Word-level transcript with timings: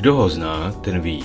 Kdo 0.00 0.14
ho 0.14 0.28
zná, 0.28 0.72
ten 0.80 1.00
ví. 1.00 1.24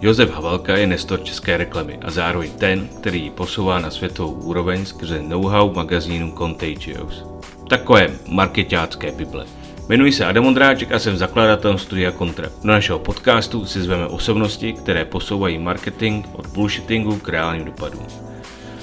Josef 0.00 0.30
Havelka 0.30 0.76
je 0.76 0.86
nestor 0.86 1.22
české 1.24 1.56
reklamy 1.56 1.98
a 2.02 2.10
zároveň 2.10 2.50
ten, 2.50 2.88
který 3.00 3.22
ji 3.22 3.30
posouvá 3.30 3.78
na 3.78 3.90
světovou 3.90 4.32
úroveň 4.32 4.86
skrze 4.86 5.22
know-how 5.22 5.74
magazínu 5.74 6.34
Contagious. 6.38 7.24
Takové 7.68 8.08
marketácké 8.28 9.12
bible. 9.12 9.44
Jmenuji 9.88 10.12
se 10.12 10.24
Adam 10.24 10.46
Ondráček 10.46 10.92
a 10.92 10.98
jsem 10.98 11.16
zakladatelem 11.16 11.78
studia 11.78 12.10
Kontra. 12.10 12.48
Do 12.62 12.68
našeho 12.68 12.98
podcastu 12.98 13.66
si 13.66 13.82
zveme 13.82 14.06
osobnosti, 14.06 14.72
které 14.72 15.04
posouvají 15.04 15.58
marketing 15.58 16.26
od 16.32 16.46
bullshittingu 16.46 17.16
k 17.16 17.28
reálným 17.28 17.64
dopadům. 17.64 18.06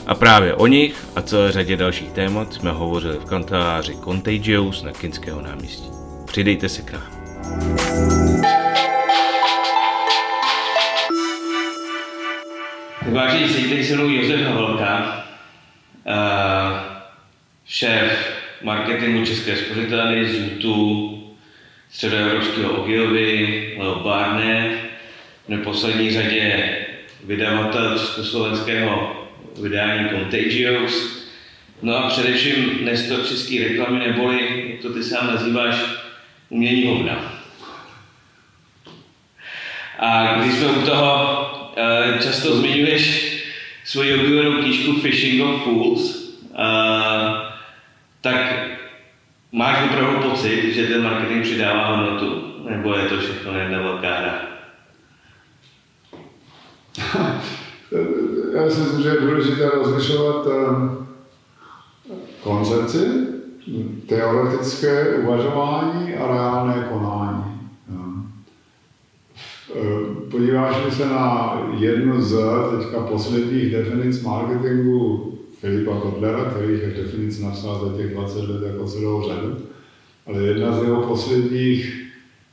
A 0.07 0.15
právě 0.15 0.53
o 0.53 0.67
nich 0.67 1.05
a 1.15 1.21
celé 1.21 1.51
řadě 1.51 1.77
dalších 1.77 2.11
témat 2.11 2.53
jsme 2.53 2.71
hovořili 2.71 3.17
v 3.17 3.25
kanceláři 3.25 3.95
Contagious 4.03 4.83
na 4.83 4.91
Kinského 4.91 5.41
náměstí. 5.41 5.89
Přidejte 6.25 6.69
se 6.69 6.81
k 6.81 6.93
nám. 6.93 7.19
Vážení, 7.59 8.09
sejte 8.09 8.18
se 13.83 13.95
mnou 13.95 14.09
Josef 14.09 14.41
Havelka, 14.41 15.25
šéf 17.65 18.39
marketingu 18.61 19.25
České 19.25 19.55
spořitelny, 19.55 20.25
ZUTu, 20.25 21.35
středoevropského 21.91 22.71
Ogilvy, 22.71 23.75
Leo 23.79 23.99
Barne, 23.99 24.77
v 25.45 25.49
neposlední 25.49 26.13
řadě 26.13 26.75
vydavatel 27.23 27.99
československého 27.99 29.25
vydání 29.61 30.09
Contagious, 30.09 31.25
no 31.81 31.97
a 31.97 32.09
především 32.09 32.85
nestor 32.85 33.25
české 33.25 33.63
reklamy, 33.63 33.99
neboli, 33.99 34.69
jak 34.71 34.81
to 34.81 34.93
ty 34.93 35.03
sám 35.03 35.27
nazýváš, 35.27 35.75
umění 36.49 36.87
hovna. 36.87 37.33
A 39.99 40.35
když 40.39 40.53
jsme 40.53 40.67
u 40.67 40.81
toho, 40.81 41.51
eh, 41.55 41.58
často 42.19 42.55
zmiňuješ 42.57 43.03
svoji 43.85 44.13
oblíbenou 44.13 44.61
knížku 44.61 45.01
Fishing 45.01 45.43
of 45.43 45.63
Fools, 45.63 46.35
eh, 46.53 47.49
tak 48.21 48.69
máš 49.51 49.89
opravdu 49.89 50.29
pocit, 50.29 50.73
že 50.73 50.87
ten 50.87 51.03
marketing 51.03 51.43
přidává 51.43 51.95
hodnotu? 51.95 52.43
Nebo 52.69 52.93
je 52.93 53.09
to 53.09 53.17
všechno 53.17 53.59
jedna 53.59 53.81
velká 53.81 54.15
hra? 54.15 54.41
Já 58.53 58.69
si 58.69 58.79
myslím, 58.79 59.01
že 59.01 59.09
je 59.09 59.21
důležité 59.21 59.69
rozlišovat 59.69 60.47
eh, 60.47 60.55
koncepci, 62.43 63.29
teoretické 64.07 65.15
uvažování 65.15 66.15
a 66.15 66.27
reálné 66.27 66.87
konání. 66.89 67.58
Eh, 69.75 70.25
podíváš 70.31 70.93
se 70.93 71.05
na 71.05 71.53
jednu 71.77 72.21
z 72.21 72.37
teďka 72.77 72.99
posledních 72.99 73.71
definic 73.71 74.21
marketingu 74.21 75.33
Filipa 75.59 75.99
Kotlera, 75.99 76.43
který 76.43 76.79
těch 76.79 76.97
definic 76.97 77.39
napsal 77.39 77.89
za 77.89 77.97
těch 77.97 78.13
20 78.13 78.39
let 78.39 78.67
jako 78.67 78.87
celou 78.87 79.23
řadu, 79.23 79.57
ale 80.25 80.43
jedna 80.43 80.79
z 80.79 80.83
jeho 80.83 81.01
posledních 81.01 82.05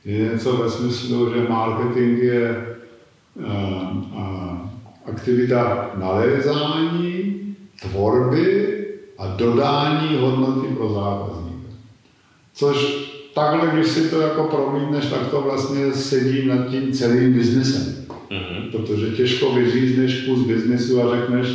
je 0.05 0.17
něco 0.17 0.57
ve 0.57 0.69
smyslu, 0.69 1.33
že 1.33 1.49
marketing 1.49 2.19
je 2.19 2.75
uh, 3.35 3.43
uh, 4.13 4.57
aktivita 5.05 5.91
nalézání, 5.95 7.35
tvorby 7.81 8.77
a 9.17 9.27
dodání 9.27 10.15
hodnoty 10.17 10.67
pro 10.67 10.89
zákazníka. 10.89 11.67
Což 12.53 13.06
takhle, 13.37 13.69
když 13.73 13.87
si 13.87 14.09
to 14.09 14.21
jako 14.21 14.43
promítneš, 14.43 15.05
tak 15.05 15.27
to 15.27 15.41
vlastně 15.41 15.93
sedí 15.93 16.47
nad 16.47 16.67
tím 16.67 16.91
celým 16.91 17.33
biznesem. 17.33 18.05
Mm-hmm. 18.31 18.71
Protože 18.71 19.11
těžko 19.11 19.51
vyřízneš 19.51 20.21
kus 20.25 20.47
biznesu 20.47 21.01
a 21.01 21.17
řekneš, 21.17 21.47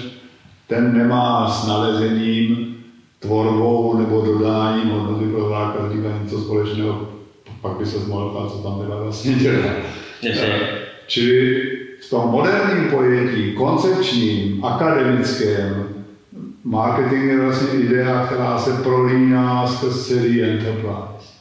ten 0.69 0.99
nemá 0.99 1.51
s 1.51 1.67
nalezením, 1.69 2.77
tvorbou 3.19 3.99
nebo 3.99 4.21
dodáním 4.21 4.89
hodnoty 4.89 5.25
pro 5.25 5.49
zákazníka 5.49 6.09
něco 6.23 6.41
společného, 6.41 7.09
pak 7.61 7.77
by 7.79 7.87
se 7.87 7.99
mohl 8.09 8.31
ptát, 8.31 8.53
co 8.53 8.59
tam 8.59 8.81
teda 8.81 8.97
vlastně 8.97 9.35
dělá. 9.35 9.73
Čili 11.07 11.63
v 12.07 12.11
tom 12.11 12.31
moderním 12.31 12.91
pojetí, 12.91 13.53
koncepčním, 13.53 14.65
akademickém, 14.65 15.89
marketing 16.65 17.25
je 17.25 17.41
vlastně 17.41 17.81
idea, 17.81 18.27
která 18.27 18.59
se 18.59 18.73
prolíná 18.83 19.67
skrz 19.67 20.07
celý 20.07 20.43
enterprise. 20.43 21.32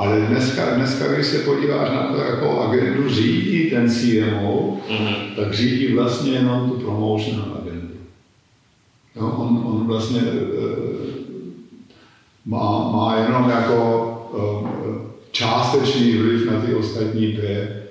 Ale 0.00 0.20
dneska, 0.20 0.74
dneska, 0.74 1.12
když 1.12 1.26
se 1.26 1.38
podíváš 1.38 1.90
na 1.90 2.02
to, 2.02 2.16
jako 2.16 2.60
agendu 2.60 3.08
řídí 3.08 3.70
ten 3.70 3.90
CMO, 3.90 4.80
mm-hmm. 4.88 5.14
tak 5.36 5.54
řídí 5.54 5.94
vlastně 5.94 6.32
jenom 6.32 6.70
tu 6.70 6.76
promotion 6.76 7.44
agendu. 7.60 7.94
Jo, 9.16 9.26
on, 9.26 9.62
on 9.66 9.86
vlastně 9.86 10.20
e, 10.20 10.32
má, 12.46 12.90
má 12.92 13.16
jenom 13.16 13.50
jako 13.50 14.30
e, 14.34 14.40
částečný 15.32 16.16
vliv 16.16 16.50
na 16.50 16.60
ty 16.60 16.74
ostatní 16.74 17.32
dvě. 17.32 17.58
E, 17.58 17.82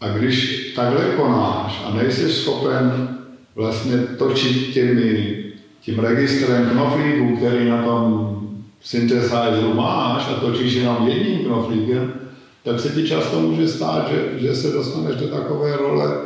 a 0.00 0.08
když 0.08 0.66
takhle 0.76 1.04
konáš 1.04 1.82
a 1.84 1.94
nejsi 1.94 2.32
schopen 2.32 3.18
vlastně 3.54 3.98
točit 3.98 4.74
těmi, 4.74 5.36
tím 5.80 5.98
registrem 5.98 6.70
knoflíků, 6.70 7.36
který 7.36 7.68
na 7.68 7.82
tom 7.82 8.38
synthesizeru 8.82 9.74
máš 9.74 10.28
a 10.28 10.40
točíš 10.40 10.74
jenom 10.74 11.08
jedním 11.08 11.44
knoflíkem, 11.44 12.12
tak 12.64 12.80
se 12.80 12.88
ti 12.88 13.08
často 13.08 13.40
může 13.40 13.68
stát, 13.68 14.08
že, 14.08 14.38
že 14.38 14.54
se 14.54 14.72
dostaneš 14.72 15.16
do 15.16 15.28
takové 15.28 15.76
role, 15.76 16.16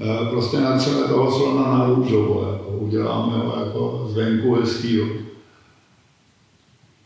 eh, 0.00 0.30
prostě 0.30 0.60
natřeme 0.60 1.02
toho 1.08 1.32
slona 1.32 1.78
na 1.78 1.86
růžovo, 1.86 2.48
jako 2.52 2.70
uděláme 2.70 3.36
ho 3.36 3.64
jako 3.64 4.08
zvenku 4.12 4.54
hezkýho. 4.54 5.06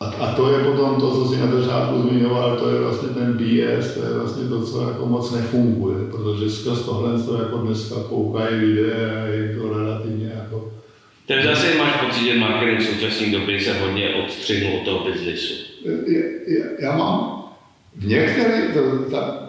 A, 0.00 0.04
a 0.04 0.34
to 0.34 0.50
je 0.50 0.64
potom 0.64 0.96
to, 1.00 1.10
co 1.10 1.28
si 1.28 1.40
na 1.40 1.46
začátku 1.46 2.02
zmiňoval, 2.02 2.56
to 2.56 2.70
je 2.70 2.80
vlastně 2.80 3.08
ten 3.08 3.32
BS, 3.32 3.94
to 3.94 4.02
je 4.02 4.18
vlastně 4.18 4.48
to, 4.48 4.62
co 4.62 4.88
jako 4.88 5.06
moc 5.06 5.32
nefunguje, 5.32 5.96
protože 6.10 6.50
skrz 6.50 6.84
tohle 6.84 7.22
to 7.22 7.36
jako 7.36 7.58
dneska 7.58 7.94
koukají 8.08 8.56
lidé 8.56 9.26
je 9.32 9.56
to 9.58 9.78
relativně 9.78 10.31
takže 11.32 11.48
zase 11.48 11.78
máš 11.78 12.00
pocit, 12.00 12.24
že 12.24 12.40
marketing 12.40 12.80
v 12.80 12.86
současné 12.86 13.26
době 13.26 13.60
se 13.60 13.78
hodně 13.78 14.08
odstřihnul 14.24 14.78
od 14.78 14.84
toho 14.84 15.04
biznesu. 15.04 15.54
Já 16.78 16.96
mám 16.96 17.44
v 17.96 18.06
některých, 18.06 18.74
to, 18.74 18.80
ta, 19.10 19.48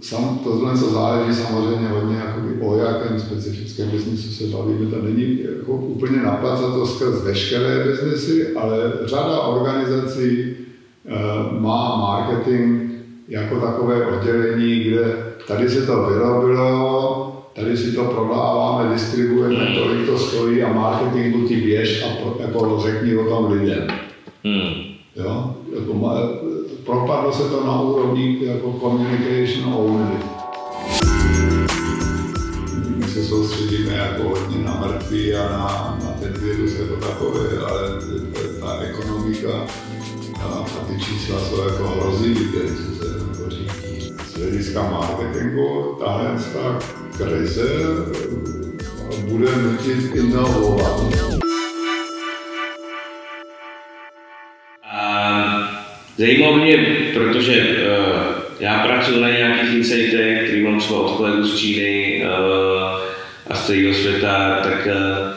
sam, 0.00 0.38
tohle 0.44 0.78
co 0.78 0.90
záleží 0.90 1.34
samozřejmě 1.34 1.88
hodně 1.88 2.16
jakoby, 2.16 2.60
o 2.60 2.78
jakém 2.78 3.20
specifickém 3.20 3.90
biznesu 3.90 4.28
se 4.28 4.44
bavíme. 4.56 4.90
To 4.90 5.02
není 5.02 5.38
jako 5.58 5.72
úplně 5.72 6.18
to 6.58 6.86
skrz 6.86 7.22
veškeré 7.24 7.84
biznesy, 7.84 8.56
ale 8.56 8.92
řada 9.04 9.40
organizací 9.40 10.56
uh, 11.04 11.60
má 11.60 11.96
marketing 11.96 12.90
jako 13.28 13.60
takové 13.60 14.06
oddělení, 14.06 14.80
kde 14.80 15.16
tady 15.46 15.68
se 15.68 15.86
to 15.86 16.02
vyrobilo, 16.02 17.37
tady 17.58 17.76
si 17.76 17.92
to 17.92 18.04
prodáváme, 18.04 18.94
distribuujeme, 18.94 19.66
tolik 19.74 20.06
to 20.06 20.18
stojí 20.18 20.62
a 20.62 20.72
marketingu 20.72 21.48
ty 21.48 21.56
běž 21.56 22.04
a 22.04 22.08
pro, 22.08 22.36
jako 22.40 22.80
řekni 22.80 23.16
o 23.16 23.28
tom 23.28 23.52
lidem. 23.52 23.86
Hmm. 24.44 24.72
Jo? 25.16 25.54
Jako, 25.74 25.92
propadlo 26.86 27.32
se 27.32 27.42
to 27.42 27.66
na 27.66 27.80
úrovni 27.80 28.38
jako 28.40 28.72
communication 28.80 29.74
only. 29.74 30.16
My 32.96 33.04
se 33.04 33.24
soustředíme 33.24 33.92
jako 33.92 34.22
hodně 34.22 34.64
na 34.64 34.80
mrtví 34.80 35.34
a 35.34 35.48
na, 35.48 35.98
na 36.04 36.10
ten 36.20 36.32
virus 36.32 36.78
jako 36.78 36.96
takové, 36.96 37.58
ale 37.70 37.80
ta 38.60 38.78
ekonomika 38.80 39.66
a, 40.42 40.44
a 40.44 40.84
ty 40.88 41.04
čísla 41.04 41.40
jsou 41.40 41.68
jako 41.68 41.84
hrozivé, 41.84 42.40
které 42.40 42.68
se 42.68 43.06
jako. 43.06 43.50
Z 44.24 44.34
hlediska 44.34 44.82
marketingu 44.82 45.96
tahle 46.04 46.38
krize 47.18 47.68
bude 49.28 49.48
nutit 49.56 50.14
inovovat. 50.14 51.02
Zajímalo 56.16 56.56
mě, 56.56 56.76
protože 57.14 57.62
uh, 57.62 58.42
já 58.60 58.78
pracuji 58.78 59.20
na 59.20 59.30
nějakých 59.30 59.74
insightech, 59.74 60.48
který 60.48 60.62
mám 60.62 60.80
třeba 60.80 61.00
od 61.00 61.16
kolegů 61.16 61.44
z 61.44 61.58
Číny 61.58 62.22
uh, 62.24 63.00
a 63.46 63.54
z 63.54 63.66
celého 63.66 63.94
světa, 63.94 64.60
tak 64.62 64.86
uh, 64.86 65.28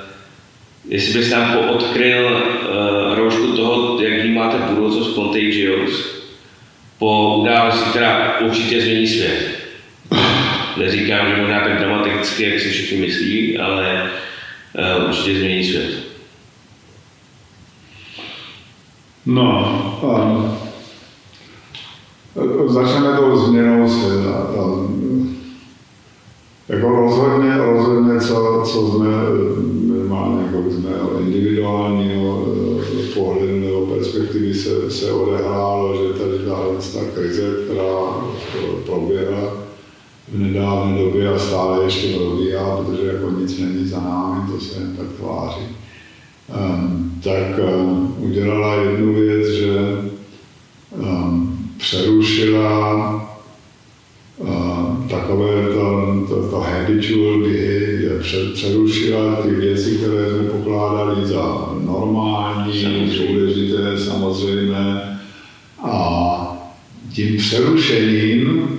jestli 0.89 1.19
bys 1.19 1.29
nám 1.29 1.57
odkryl 1.57 2.25
uh, 2.25 3.15
roušku 3.15 3.55
toho, 3.55 4.01
jak 4.01 4.21
vnímáte 4.21 4.57
budoucnost 4.57 5.15
Contagious 5.15 6.21
po 6.99 7.37
události, 7.37 7.89
která 7.89 8.39
určitě 8.39 8.81
změní 8.81 9.07
svět. 9.07 9.60
Neříkám, 10.77 11.29
že 11.29 11.41
možná 11.41 11.61
tak 11.61 11.79
dramaticky, 11.79 12.43
jak 12.43 12.59
si 12.59 12.69
všichni 12.69 12.97
myslí, 12.97 13.57
ale 13.57 14.11
uh, 14.99 15.07
určitě 15.09 15.39
změní 15.39 15.63
svět. 15.63 15.91
No, 19.25 20.01
um, 20.01 20.57
Začneme 22.67 23.17
tou 23.17 23.37
změnou 23.37 23.89
světa. 23.89 24.47
Jako 26.69 26.89
rozhodně, 26.89 27.57
rozhodně, 27.57 28.19
co, 28.19 28.63
co 28.65 28.91
jsme 28.91 29.07
minimálně 29.83 30.43
jako 30.45 30.71
jsme 30.71 30.89
individuálního 31.19 32.45
eh, 32.81 33.13
pohledu 33.13 33.59
nebo 33.59 33.85
perspektivy 33.85 34.53
se, 34.53 34.91
se 34.91 35.11
odehrálo, 35.11 35.95
že 35.95 36.19
tady 36.19 36.37
ta 36.93 37.11
krize, 37.15 37.55
která 37.65 37.93
proběhla 38.85 39.53
v 40.31 40.39
nedávné 40.39 41.03
době 41.03 41.29
a 41.29 41.39
stále 41.39 41.83
ještě 41.83 42.17
probíhá, 42.17 42.77
protože 42.77 43.07
jako 43.07 43.31
nic 43.31 43.59
není 43.59 43.87
za 43.87 43.99
námi, 44.01 44.51
to 44.51 44.59
se 44.59 44.79
jen 44.79 44.95
tak 44.97 45.07
tváří, 45.07 45.61
um, 46.49 47.13
tak 47.23 47.59
um, 47.75 48.15
udělala 48.17 48.75
jednu 48.75 49.13
věc, 49.13 49.47
že 49.47 49.77
um, 50.91 51.57
přerušila 51.77 53.21
takové 55.11 55.67
to, 55.73 56.25
to, 56.29 56.49
to 56.49 56.59
habitual 56.59 57.39
behavior, 57.39 58.21
přerušila 58.53 59.35
ty 59.35 59.49
věci, 59.49 59.97
které 59.97 60.29
jsme 60.29 60.43
pokládali 60.43 61.27
za 61.27 61.69
normální, 61.85 62.83
důležité, 63.17 63.97
samozřejmé. 63.97 65.19
A 65.83 66.57
tím 67.13 67.37
přerušením 67.37 68.69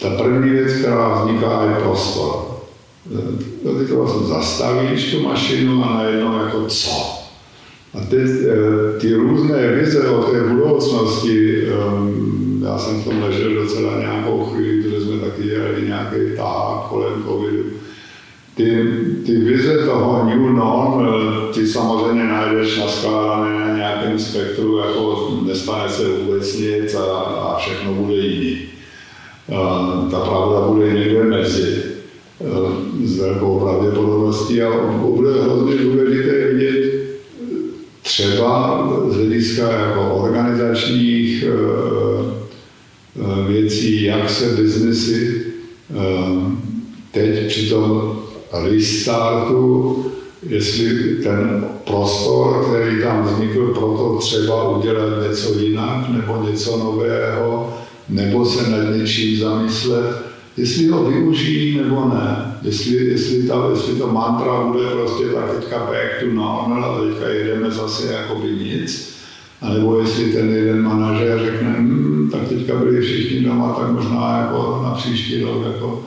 ta 0.00 0.10
první 0.22 0.50
věc, 0.50 0.72
která 0.72 1.24
vzniká, 1.24 1.64
je 1.64 1.84
prostor. 1.84 2.52
Ty 3.78 3.86
to 3.86 3.96
vlastně 3.96 4.26
zastavíš 4.26 5.12
tu 5.12 5.22
mašinu 5.22 5.84
a 5.84 5.94
najednou 5.94 6.38
jako 6.38 6.66
co? 6.66 7.22
A 7.94 8.00
teď 8.10 8.28
eh, 8.48 9.00
ty 9.00 9.14
různé 9.14 9.72
vize 9.72 10.08
o 10.08 10.22
té 10.22 10.40
budoucnosti, 10.40 11.66
ehm, 11.66 12.62
já 12.64 12.78
jsem 12.78 13.00
v 13.00 13.04
tom 13.04 13.22
ležel 13.22 13.54
docela 13.54 13.98
nějakou 14.00 14.44
chvíli, 14.44 14.82
protože 14.82 15.00
jsme 15.00 15.18
taky 15.18 15.42
dělali 15.42 15.82
nějaký 15.86 16.36
táh 16.36 16.86
kolem 16.88 17.22
covidu. 17.22 17.64
Ty, 18.54 18.86
ty 19.26 19.36
vize 19.36 19.78
toho 19.78 20.24
new 20.24 20.38
normal, 20.38 21.48
ty 21.54 21.66
samozřejmě 21.66 22.24
najdeš 22.24 22.78
naskládané 22.78 23.68
na 23.68 23.76
nějakém 23.76 24.18
spektru, 24.18 24.78
jako 24.78 25.30
nestane 25.46 25.88
se 25.88 26.08
vůbec 26.08 26.58
nic 26.58 26.94
a, 26.94 27.04
a 27.20 27.58
všechno 27.58 27.92
bude 27.92 28.16
jiný. 28.16 28.71
Ta 30.10 30.20
pravda 30.20 30.68
bude 30.68 30.92
někde 30.92 31.24
mezi 31.24 31.82
eh, 32.40 33.06
s 33.06 33.18
velkou 33.18 33.60
pravděpodobností 33.60 34.62
a 34.62 34.70
bude 34.92 35.42
hrozně 35.42 35.74
důležité 35.74 36.52
vidět, 36.52 37.02
třeba 38.02 38.88
z 39.08 39.14
hlediska 39.16 39.72
jako 39.72 40.14
organizačních 40.14 41.44
eh, 41.44 41.48
eh, 43.20 43.48
věcí, 43.48 44.02
jak 44.02 44.30
se 44.30 44.46
biznesy 44.48 45.42
eh, 45.90 46.56
teď 47.12 47.46
při 47.46 47.70
tom 47.70 48.18
restartu, 48.52 50.04
jestli 50.48 51.14
ten 51.22 51.64
prostor, 51.86 52.64
který 52.64 53.02
tam 53.02 53.22
vznikl, 53.24 53.66
proto 53.66 54.18
třeba 54.18 54.68
udělat 54.78 55.28
něco 55.28 55.58
jinak 55.58 56.08
nebo 56.08 56.46
něco 56.50 56.76
nového, 56.76 57.78
nebo 58.12 58.44
se 58.44 58.70
nad 58.70 58.96
něčím 58.96 59.38
zamyslet, 59.38 60.22
jestli 60.56 60.88
ho 60.88 61.04
využijí 61.04 61.76
nebo 61.76 62.08
ne, 62.08 62.54
jestli, 62.62 62.94
jestli, 62.94 63.42
ta, 63.42 63.68
jestli 63.70 63.94
to 63.94 64.06
mantra 64.06 64.64
bude 64.64 64.86
prostě 64.86 65.24
tak 65.24 65.56
teďka 65.56 65.78
back 65.78 66.20
to 66.20 66.26
normal 66.26 66.84
a 66.84 67.04
teďka 67.04 67.28
jedeme 67.28 67.70
zase 67.70 68.12
jako 68.12 68.34
by 68.34 68.52
nic, 68.52 69.14
anebo 69.60 70.00
jestli 70.00 70.32
ten 70.32 70.50
jeden 70.50 70.82
manažer 70.82 71.38
řekne, 71.38 71.74
hm, 71.78 72.28
tak 72.32 72.48
teďka 72.48 72.76
byli 72.76 73.00
všichni 73.00 73.40
doma, 73.40 73.76
tak 73.80 73.90
možná 73.90 74.38
jako 74.38 74.80
na 74.84 74.90
příští 74.90 75.42
rok 75.42 75.66
jako, 75.74 76.04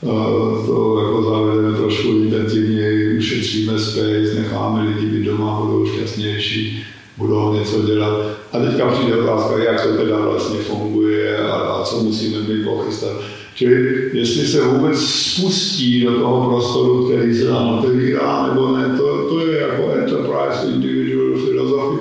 uh, 0.00 0.66
to 0.66 1.02
jako 1.02 1.22
zavedeme 1.22 1.78
trošku 1.78 2.08
intenzivněji, 2.08 3.18
ušetříme 3.18 3.78
space, 3.78 4.34
necháme 4.34 4.82
lidi 4.82 5.06
být 5.06 5.24
doma, 5.24 5.60
budou 5.60 5.86
šťastnější, 5.86 6.84
budou 7.20 7.54
něco 7.54 7.82
dělat. 7.82 8.16
A 8.52 8.58
teďka 8.58 8.86
přijde 8.86 9.16
otázka, 9.16 9.58
jak 9.58 9.82
to 9.82 9.96
teda 9.96 10.18
vlastně 10.20 10.58
funguje 10.58 11.38
a, 11.38 11.52
a 11.52 11.82
co 11.82 11.96
musíme 11.96 12.38
my 12.40 12.64
pochystat. 12.64 13.12
Čili 13.54 14.10
jestli 14.12 14.46
se 14.46 14.60
vůbec 14.60 14.98
spustí 15.00 16.04
do 16.04 16.20
toho 16.20 16.48
prostoru, 16.50 17.08
který 17.08 17.34
se 17.34 17.50
nám 17.50 17.78
otevírá, 17.78 18.46
nebo 18.46 18.76
ne, 18.76 18.96
to, 18.96 19.28
to 19.28 19.46
je 19.46 19.60
jako 19.60 19.82
enterprise 19.92 20.66
individual 20.74 21.38
philosophy. 21.46 21.98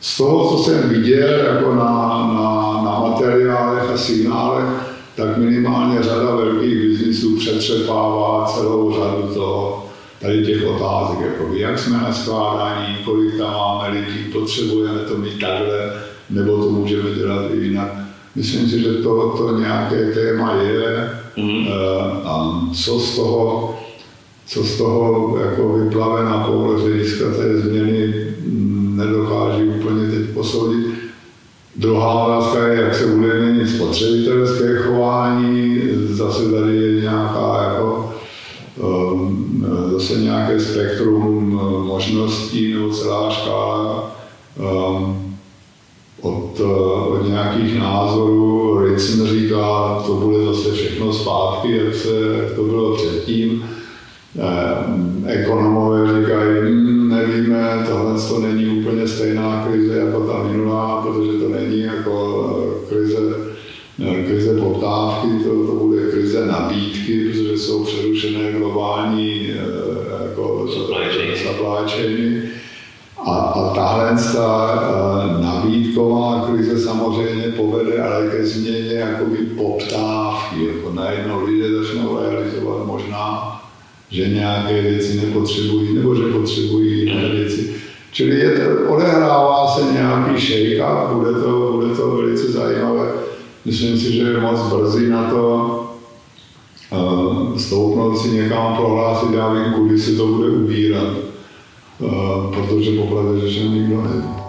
Z 0.00 0.16
toho, 0.16 0.56
co 0.56 0.64
jsem 0.64 0.88
viděl 0.88 1.28
jako 1.28 1.74
na, 1.74 1.92
na, 2.34 2.82
na 2.84 3.08
materiálech 3.08 3.90
a 3.90 3.96
signálech, 3.96 4.66
tak 5.16 5.36
minimálně 5.36 6.02
řada 6.02 6.34
velkých 6.34 6.76
biznisů 6.76 7.36
přetřepává 7.36 8.52
celou 8.54 8.94
řadu 8.94 9.34
toho, 9.34 9.89
tady 10.20 10.46
těch 10.46 10.66
otázek, 10.66 11.18
jako 11.20 11.54
jak 11.54 11.78
jsme 11.78 11.96
na 11.96 12.12
skládání, 12.12 12.96
kolik 13.04 13.38
tam 13.38 13.52
máme 13.52 13.88
lidí, 13.88 14.24
potřebujeme 14.32 14.98
to 14.98 15.16
mít 15.16 15.40
takhle, 15.40 15.92
nebo 16.30 16.64
to 16.64 16.70
můžeme 16.70 17.10
dělat 17.10 17.44
i 17.54 17.64
jinak. 17.64 17.92
Myslím 18.36 18.68
si, 18.68 18.80
že 18.80 18.92
to, 18.92 19.34
to 19.38 19.58
nějaké 19.58 20.12
téma 20.12 20.54
je 20.54 21.10
mm. 21.36 21.68
a 22.24 22.64
co 22.74 23.00
z 23.00 23.16
toho, 23.16 23.76
co 24.46 24.64
z 24.64 24.78
toho 24.78 25.38
jako 25.44 25.72
vyplave 25.72 26.24
na 26.24 26.38
pohled 26.38 26.80
hlediska 26.80 27.24
té 27.24 27.60
změny 27.60 28.26
mm, 28.46 28.96
nedokáží 28.96 29.62
úplně 29.62 30.10
teď 30.10 30.30
posoudit. 30.34 30.86
Druhá 31.76 32.24
otázka 32.24 32.68
je, 32.68 32.80
jak 32.82 32.94
se 32.94 33.06
bude 33.06 33.40
měnit 33.40 33.68
spotřebitelské 33.68 34.76
chování. 34.76 34.99
Nějaké 40.30 40.60
spektrum 40.60 41.50
možností 41.86 42.74
nebo 42.74 42.90
celá 42.90 43.30
škála 43.30 43.79
nějaké 84.68 84.82
věci 84.82 85.26
nepotřebují, 85.26 85.94
nebo 85.94 86.14
že 86.14 86.22
potřebují 86.22 86.98
jiné 86.98 87.28
věci. 87.28 87.74
Čili 88.12 88.40
je 88.40 88.50
to, 88.50 88.92
odehrává 88.94 89.66
se 89.66 89.92
nějaký 89.92 90.40
shake 90.46 90.80
a 90.80 91.10
bude 91.14 91.32
to, 91.32 91.72
bude 91.72 91.94
to 91.94 92.10
velice 92.10 92.52
zajímavé. 92.52 93.12
Myslím 93.64 93.98
si, 93.98 94.12
že 94.12 94.22
je 94.22 94.40
moc 94.40 94.60
brzy 94.60 95.08
na 95.08 95.30
to 95.30 95.76
uh, 96.92 97.56
stoupnout 97.56 98.18
si 98.18 98.28
někam 98.28 98.76
prohlásit, 98.76 99.34
já 99.34 99.52
vím, 99.52 99.72
kudy 99.72 99.98
se 99.98 100.12
to 100.12 100.26
bude 100.26 100.50
ubírat 100.50 101.30
protože 102.54 102.90
popravdě 102.90 103.40
řečeno 103.40 103.70
nikdo 103.70 104.02
neví. 104.02 104.39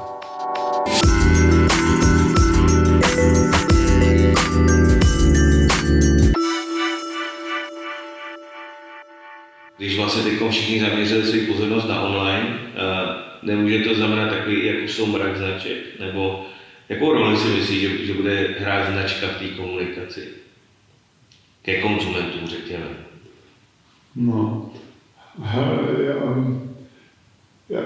Vlastně 10.11 10.31
teď 10.31 10.49
všichni 10.49 10.79
zaměřili 10.79 11.25
svou 11.25 11.53
pozornost 11.53 11.87
na 11.87 12.01
online, 12.01 12.59
nemůže 13.43 13.79
to 13.79 13.95
znamenat 13.95 14.29
takový 14.29 14.65
jako 14.65 14.87
soumrak 14.87 15.37
značek, 15.37 15.99
nebo 15.99 16.45
jakou 16.89 17.13
roli 17.13 17.37
si 17.37 17.47
myslíš, 17.47 17.81
že, 17.81 18.05
že 18.05 18.13
bude 18.13 18.55
hrát 18.59 18.91
značka 18.91 19.27
v 19.27 19.39
té 19.39 19.47
komunikaci? 19.47 20.27
Ke 21.61 21.81
konzumentům, 21.81 22.47
řekněme. 22.47 22.85
No, 24.15 24.71
hele, 25.41 25.77
já, 27.69 27.83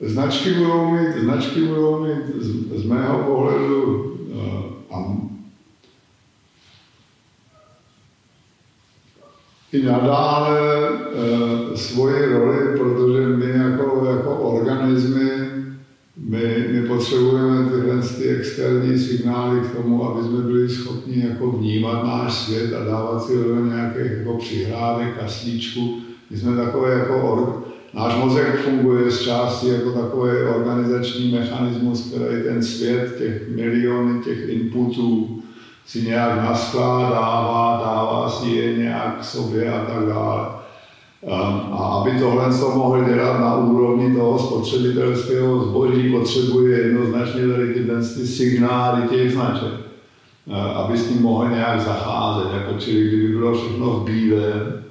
Značky 0.00 0.54
budou 0.54 0.90
mít, 0.90 1.22
značky 1.22 1.60
budou 1.60 2.04
mít 2.04 2.26
z, 2.42 2.80
z 2.80 2.84
mého 2.84 3.24
pohledu 3.24 4.02
uh, 4.32 4.96
a 4.96 5.16
i 9.76 9.82
nadále 9.82 10.88
uh, 10.88 11.74
svoji 11.74 12.26
roli, 12.26 12.78
protože 12.78 13.20
my 13.26 13.50
jako, 13.58 14.06
jako 14.10 14.36
organismy, 14.36 15.30
my, 16.24 16.68
my 16.70 16.88
potřebujeme 16.88 17.70
tyhle 17.70 18.02
ty 18.18 18.28
externí 18.28 18.98
signály 18.98 19.60
k 19.60 19.76
tomu, 19.76 20.04
aby 20.04 20.24
jsme 20.24 20.42
byli 20.42 20.70
schopni 20.70 21.22
jako 21.22 21.50
vnímat 21.50 22.04
náš 22.04 22.34
svět 22.34 22.74
a 22.74 22.84
dávat 22.84 23.24
si 23.24 23.36
do 23.36 23.64
nějakých 23.64 24.12
jako 24.18 24.34
přihrádek, 24.38 25.16
kaslíčku. 25.16 25.94
My 26.30 26.36
jsme 26.36 26.56
takové 26.56 26.92
jako 26.92 27.22
or, 27.22 27.62
náš 27.94 28.16
mozek 28.16 28.56
funguje 28.56 29.10
z 29.10 29.20
části 29.20 29.68
jako 29.68 29.90
takový 29.90 30.30
organizační 30.30 31.30
mechanismus, 31.30 32.00
který 32.08 32.42
ten 32.42 32.62
svět, 32.62 33.14
těch 33.18 33.48
miliony 33.48 34.24
těch 34.24 34.48
inputů 34.48 35.35
si 35.86 36.02
nějak 36.02 36.42
naskládává, 36.42 37.80
dává 37.84 38.28
si 38.28 38.50
je 38.50 38.78
nějak 38.78 39.24
sobě 39.24 39.72
a 39.72 39.84
tak 39.84 40.06
dále. 40.06 40.46
A 41.72 41.84
aby 41.84 42.18
tohle 42.18 42.58
to 42.58 42.70
mohl 42.70 43.04
dělat 43.04 43.40
na 43.40 43.56
úrovni 43.56 44.14
toho 44.14 44.38
spotřebitelského 44.38 45.64
zboží, 45.64 46.12
potřebuje 46.12 46.78
jednoznačně 46.78 47.48
tady 47.48 47.74
ty, 47.74 47.80
ty 48.14 48.26
signály 48.26 49.08
těch 49.08 49.32
značek, 49.32 49.72
aby 50.74 50.98
s 50.98 51.08
tím 51.08 51.22
mohl 51.22 51.48
nějak 51.48 51.80
zacházet. 51.80 52.52
Jako, 52.52 52.78
čili 52.78 53.08
kdyby 53.08 53.28
bylo 53.28 53.54
všechno 53.54 53.90
v 53.90 54.04
bílém, 54.04 54.82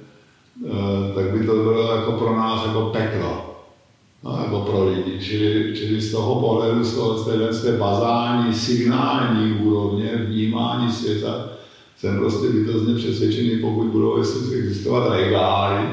tak 1.14 1.30
by 1.32 1.46
to 1.46 1.54
bylo 1.54 1.96
jako 1.96 2.12
pro 2.12 2.36
nás 2.36 2.66
jako 2.66 2.80
peklo. 2.82 3.45
No, 4.24 4.38
jako 4.42 4.60
pro 4.60 4.84
lidi. 4.90 5.20
Čili, 5.22 5.72
čili 5.76 6.00
z 6.00 6.12
toho 6.12 6.40
pohledu, 6.40 6.84
z, 6.84 6.94
toho, 6.94 7.18
z 7.18 7.24
té, 7.24 7.52
z 7.52 7.62
té 7.62 7.72
bazální, 7.72 8.54
signální 8.54 9.52
úrovně 9.52 10.16
vnímání 10.16 10.92
světa, 10.92 11.50
jsem 11.96 12.18
prostě 12.18 12.48
bytostně 12.48 12.94
přesvědčený, 12.94 13.58
pokud 13.60 13.86
budou 13.86 14.16
existovat 14.16 15.12
regály, 15.12 15.86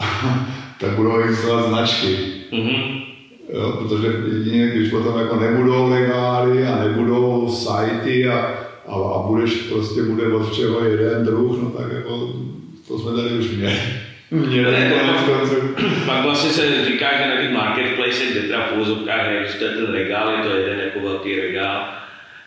tak 0.80 0.96
budou 0.96 1.18
existovat 1.18 1.68
značky. 1.68 2.16
Mm-hmm. 2.52 3.04
Jo, 3.52 3.72
protože 3.78 4.06
jedině, 4.32 4.66
když 4.66 4.90
potom 4.90 5.18
jako 5.18 5.36
nebudou 5.36 5.90
regály 5.90 6.66
a 6.66 6.84
nebudou 6.84 7.48
sajty 7.48 8.28
a, 8.28 8.38
a, 8.86 8.94
a 8.94 9.26
budeš, 9.26 9.54
prostě 9.54 10.02
bude 10.02 10.32
od 10.32 10.50
všeho 10.50 10.84
jeden 10.84 11.24
druh, 11.24 11.62
no 11.62 11.70
tak 11.70 11.92
jako 11.92 12.32
to 12.88 12.98
jsme 12.98 13.12
tady 13.12 13.38
už 13.38 13.50
měli. 13.50 14.07
Měli 14.30 14.92
Pak 16.06 16.24
vlastně 16.24 16.50
se 16.50 16.84
říká, 16.84 17.06
že 17.18 17.28
na 17.28 17.42
těch 17.42 17.52
marketplace, 17.52 18.24
kde 18.30 18.40
teda 18.40 18.66
v 18.66 18.76
úvozovkách 18.76 19.26
neexistuje 19.26 19.70
ten 19.70 19.92
regál, 19.92 20.30
je 20.30 20.42
to 20.42 20.56
jeden 20.56 20.80
jako 20.80 21.00
velký 21.00 21.40
regál, 21.40 21.84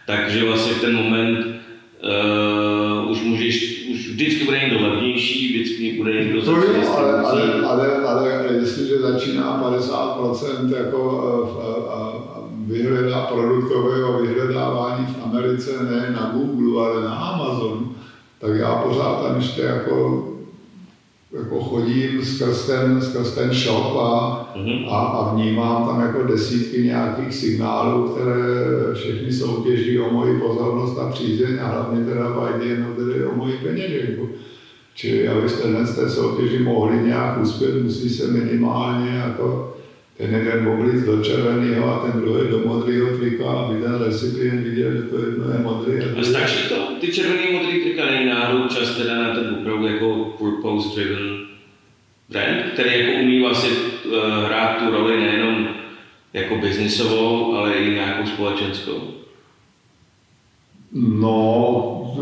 takže 0.05 0.45
vlastně 0.45 0.73
v 0.73 0.81
ten 0.81 0.95
moment 0.95 1.45
uh, 1.45 3.11
už 3.11 3.21
můžeš, 3.21 3.85
už 3.91 4.09
vždycky 4.09 4.45
bude 4.45 4.59
někdo 4.59 4.87
levnější, 4.87 5.53
vždycky 5.53 5.97
bude 5.97 6.13
někdo 6.13 6.41
to 6.41 6.57
je, 6.57 6.87
ale, 6.87 7.13
ale, 7.13 7.65
ale, 7.65 8.07
ale, 8.07 8.53
jestliže 8.59 8.99
začíná 8.99 9.63
50% 9.63 10.77
jako 10.77 11.01
uh, 11.41 12.47
vyhledá 12.67 13.21
produktového 13.21 14.21
vyhledávání 14.21 15.05
v 15.05 15.23
Americe, 15.23 15.71
ne 15.83 16.11
na 16.11 16.31
Google, 16.33 16.85
ale 16.85 17.03
na 17.03 17.15
Amazon, 17.15 17.95
tak 18.39 18.55
já 18.55 18.75
pořád 18.75 19.23
tam 19.23 19.35
ještě 19.35 19.61
jako 19.61 20.27
jako 21.33 21.61
chodím 21.61 22.25
skrz 22.25 22.65
ten, 22.65 23.01
skrz 23.01 23.35
ten 23.35 23.53
shop 23.53 23.97
a, 23.97 24.53
mm-hmm. 24.55 24.85
a, 24.89 24.97
a 24.97 25.33
vnímám 25.33 25.87
tam 25.87 26.01
jako 26.01 26.23
desítky 26.23 26.83
nějakých 26.83 27.33
signálů, 27.33 28.09
které 28.09 28.93
všechny 28.93 29.31
soutěží 29.31 29.99
o 29.99 30.11
moji 30.11 30.39
pozornost 30.39 30.99
a 30.99 31.09
přízeň 31.09 31.59
a 31.61 31.67
hlavně 31.67 32.05
teda 32.05 32.29
vajde 32.29 32.65
jenom 32.65 32.95
tedy 32.95 33.25
o 33.25 33.35
moji 33.35 33.57
peněženku. 33.57 34.29
Čili 34.95 35.27
abyste 35.27 35.67
dnes 35.67 35.95
té 35.95 36.09
soutěži 36.09 36.59
mohli 36.59 36.97
nějak 36.97 37.41
uspět, 37.41 37.83
musí 37.83 38.09
se 38.09 38.27
minimálně 38.27 39.09
jako 39.09 39.73
ten 40.21 40.33
jeden 40.33 40.67
oblic 40.67 41.03
do 41.03 41.23
červeného 41.23 41.81
a 41.93 42.05
ten 42.05 42.21
druhý 42.21 42.51
do 42.51 42.59
modrého 42.59 43.17
trika, 43.17 43.51
aby 43.51 43.81
ten 43.81 44.03
recipient 44.03 44.63
viděl, 44.63 44.91
že 44.91 45.01
to 45.01 45.17
jedno 45.17 45.51
je 45.51 45.59
modrý. 45.59 45.93
A 46.19 46.23
stačí 46.23 46.69
to? 46.69 46.95
Ty 46.99 47.11
červený 47.11 47.53
modrý 47.53 47.81
trika 47.81 48.05
není 48.05 48.25
náhodou 48.25 48.67
čas 48.67 48.97
teda 48.97 49.15
na 49.15 49.33
ten 49.35 49.55
opravdu 49.59 49.87
jako 49.87 50.35
purpose 50.37 50.95
driven 50.95 51.45
brand, 52.29 52.63
který 52.73 52.99
jako 52.99 53.19
umí 53.21 53.39
vlastně 53.39 53.69
uh, 53.69 54.45
hrát 54.45 54.77
tu 54.77 54.91
roli 54.91 55.19
nejenom 55.19 55.67
jako 56.33 56.55
biznisovou, 56.55 57.55
ale 57.55 57.73
i 57.73 57.93
nějakou 57.93 58.25
společenskou. 58.25 59.13
No, 60.93 62.15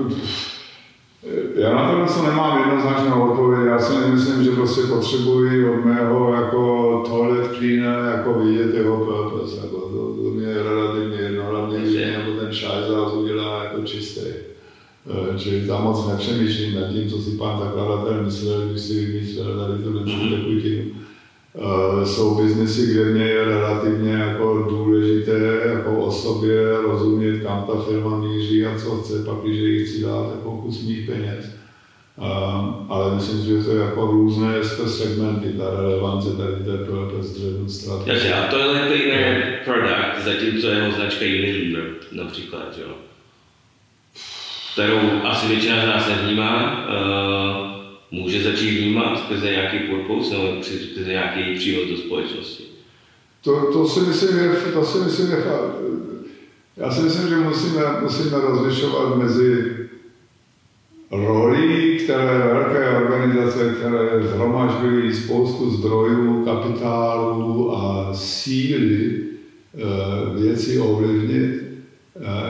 já 1.55 1.73
na 1.73 1.91
to 1.91 1.99
něco 1.99 2.21
nemám 2.21 2.57
jednoznačnou 2.57 3.31
odpověď. 3.31 3.65
Já 3.65 3.79
si 3.79 3.93
nemyslím, 3.93 4.43
že 4.43 4.51
prostě 4.51 4.81
potřebuji 4.81 5.69
od 5.69 5.85
mého 5.85 6.33
jako 6.33 7.03
toilet 7.09 7.55
cleaner 7.57 8.05
jako 8.17 8.33
vidět 8.33 8.73
jeho 8.73 8.97
purpose. 8.97 9.57
Jako 9.57 9.77
to, 9.77 10.23
to 10.23 10.29
mě 10.29 10.45
je 10.45 10.63
relativně 10.63 11.17
jedno, 11.17 11.43
hlavně 11.43 11.79
když 11.79 11.95
nebo 11.95 12.31
ten 12.31 12.51
šajzás 12.51 13.13
udělá 13.13 13.63
jako 13.63 13.83
čistý. 13.83 14.21
Eh, 15.09 15.37
čili 15.37 15.67
tam 15.67 15.83
moc 15.83 16.07
nepřemýšlím 16.07 16.75
nad 16.75 16.87
tím, 16.87 17.09
co 17.09 17.21
si 17.21 17.31
pan 17.31 17.59
zakladatel 17.59 18.23
myslel, 18.23 18.61
když 18.61 18.81
si 18.81 19.05
vymyslel 19.05 19.57
tady 19.57 19.83
tuhle 19.83 20.01
mm-hmm. 20.01 20.29
tekutinu. 20.29 20.83
Jsou 22.03 22.35
biznesy, 22.35 22.93
kde 22.93 23.05
mě 23.05 23.23
je 23.23 23.45
relativně 23.45 24.11
jako 24.11 24.67
důležité 24.69 25.61
jako 25.65 26.05
osobě 26.05 26.81
rozumět, 26.81 27.43
kam 27.43 27.67
ta 27.67 27.81
firma 27.81 28.17
míří 28.17 28.65
a 28.65 28.79
co 28.79 28.97
chce, 28.97 29.23
pak 29.25 29.35
když 29.43 29.57
jí 29.57 29.85
chci 29.85 30.01
dát 30.01 30.31
jako 30.31 30.51
kus 30.51 30.83
mých 30.83 31.09
peněz. 31.09 31.55
Ale 32.89 33.15
myslím, 33.15 33.45
že 33.45 33.65
to 33.65 33.71
je 33.71 33.79
jako 33.79 34.05
různé 34.05 34.63
segmenty, 34.87 35.53
ta 35.57 35.69
relevance 35.69 36.37
tady 36.37 36.53
té 36.53 36.77
driven 37.39 37.69
strategie. 37.69 38.05
Takže 38.05 38.33
a 38.33 38.47
to 38.47 38.57
je 38.57 38.97
jiný 38.97 39.57
produkt, 39.65 40.23
zatímco 40.23 40.67
jeho 40.67 40.91
značka 40.91 41.25
Unilever 41.25 41.89
například, 42.11 42.77
jo? 42.77 42.93
kterou 44.73 44.99
asi 45.23 45.47
většina 45.47 45.81
z 45.81 45.85
nás 45.85 46.07
nevnímá. 46.07 46.85
Uh, 46.89 47.68
může 48.11 48.43
začít 48.43 48.79
vnímat 48.79 49.19
skrze 49.19 49.51
nějaký 49.51 49.79
purpose 49.79 50.37
nebo 50.37 50.63
skrze 50.63 51.09
nějaký 51.09 51.55
přínos 51.55 51.89
do 51.89 51.97
společnosti? 51.97 52.63
To, 53.41 53.73
to 53.73 53.87
si 53.87 53.99
myslím, 53.99 54.37
je, 54.37 54.49
to 54.73 54.85
si 54.85 54.97
myslím, 54.97 55.31
je, 55.31 55.37
já 56.77 56.91
si 56.91 57.01
myslím, 57.01 57.29
že 57.29 57.37
musíme, 57.37 57.81
musíme 58.01 58.37
rozlišovat 58.41 59.17
mezi 59.17 59.75
roli, 61.11 61.97
které 62.03 62.37
velké 62.37 62.89
organizace, 62.89 63.75
které 63.77 64.27
zhromažďují 64.27 65.13
spoustu 65.13 65.69
zdrojů, 65.69 66.45
kapitálu 66.45 67.75
a 67.77 68.13
síly 68.13 69.17
eh, 69.75 70.39
věci 70.39 70.79
ovlivnit 70.79 71.68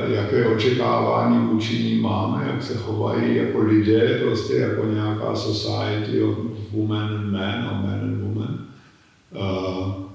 jaké 0.08 0.46
očekávání 0.46 1.48
vůči 1.48 1.84
ní 1.84 2.02
máme, 2.02 2.48
jak 2.48 2.64
se 2.64 2.78
chovají 2.78 3.36
jako 3.36 3.60
lidé, 3.60 4.20
prostě 4.24 4.54
jako 4.54 4.86
nějaká 4.86 5.36
society 5.36 6.22
of 6.22 6.38
women 6.74 7.02
and 7.02 7.32
men, 7.32 7.70
or 7.72 7.88
men 7.88 8.00
and 8.04 8.22
women. 8.22 8.60
Eh, 9.36 10.10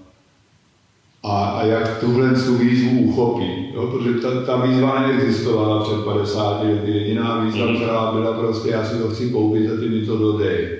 a, 1.22 1.44
a 1.44 1.64
jak 1.64 2.00
tuhle 2.00 2.30
tu 2.30 2.54
výzvu 2.54 3.00
uchopí. 3.00 3.72
Jo? 3.74 3.86
Protože 3.86 4.14
ta, 4.14 4.40
ta 4.40 4.56
výzva 4.56 5.00
neexistovala 5.00 5.84
před 5.84 6.04
50 6.04 6.62
lety. 6.62 6.90
Jediná 6.90 7.44
výzva, 7.44 7.66
mm. 7.66 7.76
která 7.76 8.12
byla 8.12 8.32
prostě, 8.32 8.68
já 8.68 8.84
si 8.84 8.98
to 8.98 9.08
chci 9.08 9.30
koupit 9.30 9.70
a 9.70 9.80
ty 9.80 9.88
mi 9.88 10.06
to 10.06 10.16
dodej. 10.16 10.78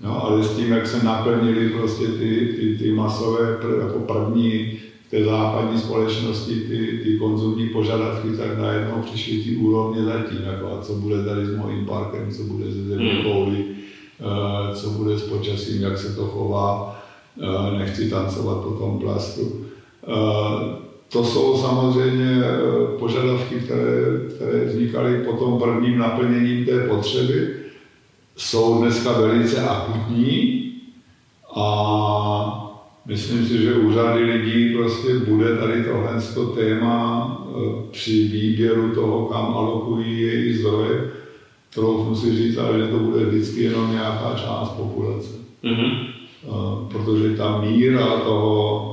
No, 0.00 0.24
ale 0.24 0.44
s 0.44 0.56
tím, 0.56 0.72
jak 0.72 0.86
se 0.86 1.04
naplnili 1.04 1.68
prostě 1.68 2.06
ty, 2.06 2.54
ty, 2.56 2.76
ty 2.78 2.92
masové 2.92 3.58
jako 3.82 3.98
první 3.98 4.78
té 5.12 5.24
západní 5.24 5.78
společnosti 5.78 6.54
ty, 6.54 7.00
ty 7.04 7.16
konzumní 7.18 7.68
požadavky, 7.68 8.28
tak 8.36 8.58
najednou 8.58 9.02
přišly 9.02 9.38
ty 9.38 9.56
úrovně 9.56 10.04
zatím, 10.04 10.38
jako 10.42 10.72
a 10.72 10.82
co 10.82 10.94
bude 10.94 11.24
tady 11.24 11.46
s 11.46 11.56
mojím 11.56 11.86
parkem, 11.86 12.30
co 12.30 12.42
bude 12.42 12.64
se 12.64 12.84
země 12.84 13.12
hmm. 13.12 13.22
kouli, 13.22 13.64
uh, 14.20 14.74
co 14.74 14.90
bude 14.90 15.18
s 15.18 15.22
počasím, 15.22 15.82
jak 15.82 15.98
se 15.98 16.16
to 16.16 16.26
chová, 16.26 17.02
uh, 17.36 17.78
nechci 17.78 18.10
tancovat 18.10 18.64
po 18.64 18.70
tom 18.70 18.98
plastu. 18.98 19.42
Uh, 19.42 20.62
to 21.08 21.24
jsou 21.24 21.58
samozřejmě 21.58 22.40
požadavky, 22.98 23.54
které, 23.54 24.20
které 24.34 24.64
vznikaly 24.64 25.24
po 25.24 25.32
tom 25.32 25.58
prvním 25.58 25.98
naplněním 25.98 26.64
té 26.64 26.88
potřeby, 26.88 27.56
jsou 28.36 28.78
dneska 28.78 29.12
velice 29.12 29.60
akutní 29.60 30.72
a 31.56 32.71
Myslím 33.06 33.44
si, 33.44 33.62
že 33.62 33.74
úřady 33.74 34.24
lidí 34.24 34.72
prostě 34.72 35.14
bude 35.14 35.56
tady 35.56 35.84
tohle 35.84 36.18
téma 36.54 37.26
e, 37.46 37.90
při 37.90 38.24
výběru 38.24 38.94
toho, 38.94 39.28
kam 39.28 39.56
alokují 39.56 40.20
jejich 40.20 40.56
zdroje, 40.56 41.08
kterou 41.70 42.14
si 42.14 42.32
říct, 42.32 42.56
ale 42.56 42.78
že 42.78 42.86
to 42.86 42.98
bude 42.98 43.24
vždycky 43.24 43.62
jenom 43.62 43.90
nějaká 43.90 44.34
část 44.34 44.70
populace. 44.76 45.32
Mm-hmm. 45.64 45.96
Protože 46.88 47.30
ta 47.30 47.58
míra 47.60 48.16
toho 48.16 48.88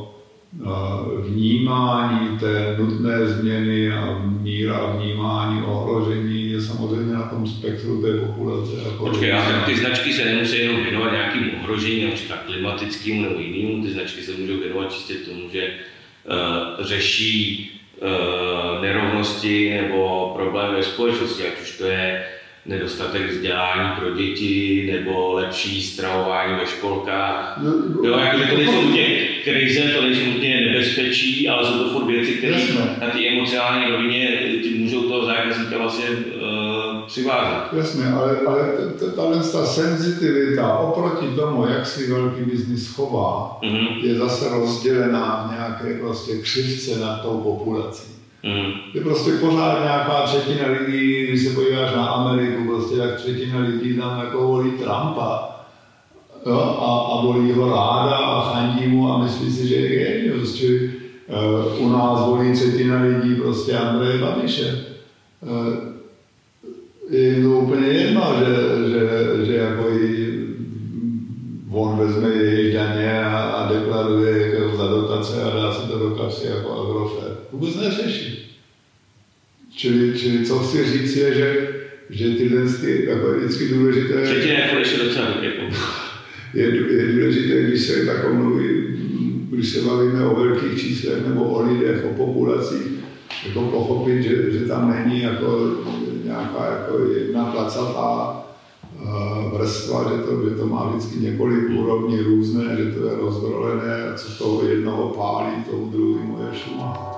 vnímání 1.21 2.29
té 2.39 2.73
nutné 2.77 3.27
změny 3.27 3.89
a 3.89 4.13
míra 4.21 4.85
vnímání 4.85 5.61
ohrožení 5.61 6.28
samozřejmě 6.61 7.13
na 7.13 7.23
tom 7.23 7.47
spektru 7.47 8.01
té 8.01 8.17
populace. 8.17 8.71
Jako 8.85 9.05
Počkej, 9.05 9.33
a 9.33 9.63
ty 9.65 9.77
značky 9.77 10.13
se 10.13 10.25
nemusí 10.25 10.57
jenom 10.57 10.83
věnovat 10.83 11.11
nějakým 11.11 11.51
ohrožení, 11.59 12.05
například 12.05 12.43
klimatickým 12.45 13.21
nebo 13.21 13.39
jinému, 13.39 13.83
ty 13.83 13.93
značky 13.93 14.21
se 14.21 14.31
můžou 14.31 14.57
věnovat 14.57 14.93
čistě 14.93 15.13
tomu, 15.13 15.49
že 15.53 15.67
uh, 15.67 16.85
řeší 16.85 17.71
uh, 18.01 18.81
nerovnosti 18.81 19.81
nebo 19.81 20.31
problémy 20.35 20.75
ve 20.75 20.83
společnosti, 20.83 21.47
ať 21.47 21.61
už 21.61 21.77
to 21.77 21.85
je 21.85 22.25
nedostatek 22.65 23.31
vzdělání 23.31 23.89
pro 23.99 24.11
děti 24.11 24.89
nebo 24.93 25.33
lepší 25.33 25.83
stravování 25.83 26.53
ve 26.59 26.65
školkách. 26.65 27.59
No, 27.63 27.71
no, 27.71 28.09
jo, 28.09 28.17
jako, 28.17 28.37
to 28.49 28.57
nejsou 28.57 28.81
nutně 28.81 29.05
krize, 29.43 29.81
to 29.81 30.01
nejsou 30.01 30.25
nutně 30.25 30.61
nebezpečí, 30.61 31.49
ale 31.49 31.67
jsou 31.67 31.83
to 31.83 31.89
furt 31.89 32.05
věci, 32.05 32.31
které 32.31 32.57
na 33.01 33.07
té 33.07 33.27
emocionální 33.27 33.91
rovině 33.91 34.27
ty 34.63 34.69
můžou 34.69 35.01
toho 35.01 35.25
zákazníka 35.25 35.77
vlastně 35.77 36.05
uh, 36.09 37.01
přivázat. 37.07 37.73
Jasně, 37.73 38.05
ale, 38.05 38.37
ale 38.47 38.61
tahle 39.15 39.43
ta 39.51 39.65
senzitivita 39.65 40.77
oproti 40.77 41.35
tomu, 41.35 41.67
jak 41.67 41.85
si 41.85 42.11
velký 42.11 42.41
biznis 42.41 42.93
chová, 42.93 43.59
mm-hmm. 43.63 44.05
je 44.05 44.15
zase 44.15 44.49
rozdělená 44.49 45.47
v 45.47 45.55
nějaké 45.55 45.99
prostě 45.99 46.37
křivce 46.41 46.99
nad 46.99 47.21
tou 47.21 47.37
populací. 47.37 48.18
Mm. 48.43 48.71
Je 48.93 49.01
prostě 49.01 49.31
pořád 49.31 49.83
nějaká 49.83 50.21
třetina 50.21 50.67
lidí, 50.67 51.27
když 51.27 51.43
se 51.43 51.55
podíváš 51.55 51.95
na 51.95 52.07
Ameriku, 52.07 52.63
prostě 52.63 52.97
tak 52.97 53.15
třetina 53.15 53.59
lidí 53.59 53.97
tam 53.97 54.19
jako 54.19 54.47
volí 54.47 54.71
Trumpa. 54.71 55.49
Jo, 56.45 56.77
a, 56.81 57.13
a 57.13 57.25
volí 57.25 57.51
ho 57.51 57.69
ráda 57.69 58.15
a 58.15 58.53
fandí 58.53 58.87
mu 58.87 59.13
a 59.13 59.17
myslí 59.17 59.51
si, 59.51 59.67
že 59.67 59.75
je 59.75 59.99
genius. 59.99 60.55
Čili 60.55 60.91
uh, 61.79 61.85
u 61.85 61.89
nás 61.89 62.25
volí 62.25 62.53
třetina 62.53 63.01
lidí 63.01 63.35
prostě 63.35 63.77
Andreje 63.77 64.17
Babiše. 64.17 64.85
Uh, 65.41 65.89
je 67.09 67.43
to 67.43 67.49
úplně 67.49 67.87
jedno, 67.87 68.33
že, 68.39 68.45
že, 68.89 69.45
že 69.45 69.55
jako 69.55 69.89
i 69.89 70.39
on 71.71 71.97
vezme 71.97 72.29
jejich 72.29 72.73
daně 72.73 73.23
a, 73.23 73.37
a 73.37 73.73
deklaruje 73.73 74.48
jako 75.19 75.27
dotace 75.27 75.43
a 75.43 75.55
dá 75.55 75.73
si 75.73 75.87
to 75.87 75.99
do 75.99 76.09
kapsy 76.09 76.47
jako 76.47 76.81
Agrofert. 76.81 77.39
Vůbec 77.51 77.75
neřeší. 77.75 78.55
Čili, 79.75 80.19
čili 80.19 80.45
co 80.45 80.59
chci 80.59 80.85
říct 80.85 81.15
je, 81.15 81.33
že, 81.33 81.67
že 82.09 82.29
tyhle 82.29 82.73
ty, 82.73 83.05
jako 83.05 83.33
vždycky 83.33 83.67
důležité... 83.67 84.23
Třetí 84.23 84.49
je 84.49 84.57
docela 85.05 85.27
je, 86.53 86.65
je 86.97 87.13
důležité, 87.13 87.63
když 87.63 87.81
se 87.81 88.05
tak 88.05 88.33
mluví, 88.33 88.67
když 89.51 89.69
se 89.69 89.81
bavíme 89.81 90.23
o 90.23 90.35
velkých 90.35 90.81
číslech 90.81 91.27
nebo 91.27 91.43
o 91.43 91.61
lidech, 91.61 92.05
o 92.05 92.09
populacích, 92.09 92.87
jako 93.47 93.61
pochopit, 93.61 94.23
že, 94.23 94.51
že 94.51 94.65
tam 94.65 94.89
není 94.89 95.21
jako 95.21 95.77
nějaká 96.23 96.65
jako 96.65 97.05
jedna 97.13 97.45
placatá 97.45 98.43
uh, 99.01 99.38
vrstva, 99.59 100.03
že 100.03 100.23
to, 100.23 100.49
že 100.49 100.55
to 100.55 100.65
má 100.65 100.89
vždycky 100.89 101.19
několik 101.19 101.69
úrovní 101.69 102.19
různé, 102.19 102.75
že 102.75 102.91
to 102.91 103.07
je 103.07 103.15
rozdrolené 103.15 104.09
a 104.09 104.13
co 104.17 104.37
toho 104.37 104.67
jednoho 104.67 105.09
pálí, 105.09 105.63
tomu 105.63 105.91
druhému 105.91 106.39
je 106.39 106.59
šumá. 106.59 107.09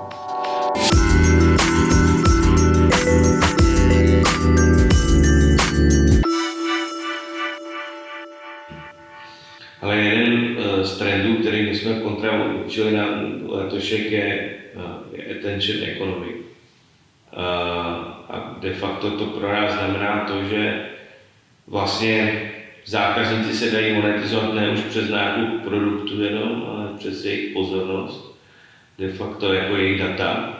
Ale 9.82 9.96
jeden 9.96 10.56
eh, 10.58 10.84
z 10.84 10.98
trendů, 10.98 11.34
který 11.36 11.62
my 11.62 11.74
jsme 11.74 11.92
v 11.92 12.02
Kontravu 12.02 12.44
učili 12.66 12.96
na 12.96 13.06
letošek, 13.48 14.10
je, 14.10 14.54
eh, 15.14 15.38
attention 15.38 15.84
economy. 15.84 16.32
Eh, 17.32 17.38
a 18.28 18.58
de 18.60 18.74
facto 18.74 19.10
to 19.10 19.24
pro 19.26 19.52
nás 19.52 19.74
znamená 19.74 20.24
to, 20.28 20.44
že 20.44 20.92
vlastně 21.66 22.50
zákazníci 22.84 23.54
se 23.54 23.70
dají 23.70 23.94
monetizovat 23.94 24.54
ne 24.54 24.70
už 24.70 24.80
přes 24.80 25.10
nákup 25.10 25.62
produktu 25.64 26.22
jenom, 26.22 26.64
ale 26.68 26.88
přes 26.98 27.24
jejich 27.24 27.52
pozornost, 27.52 28.38
de 28.98 29.08
facto 29.08 29.52
jako 29.52 29.76
jejich 29.76 30.00
data. 30.00 30.58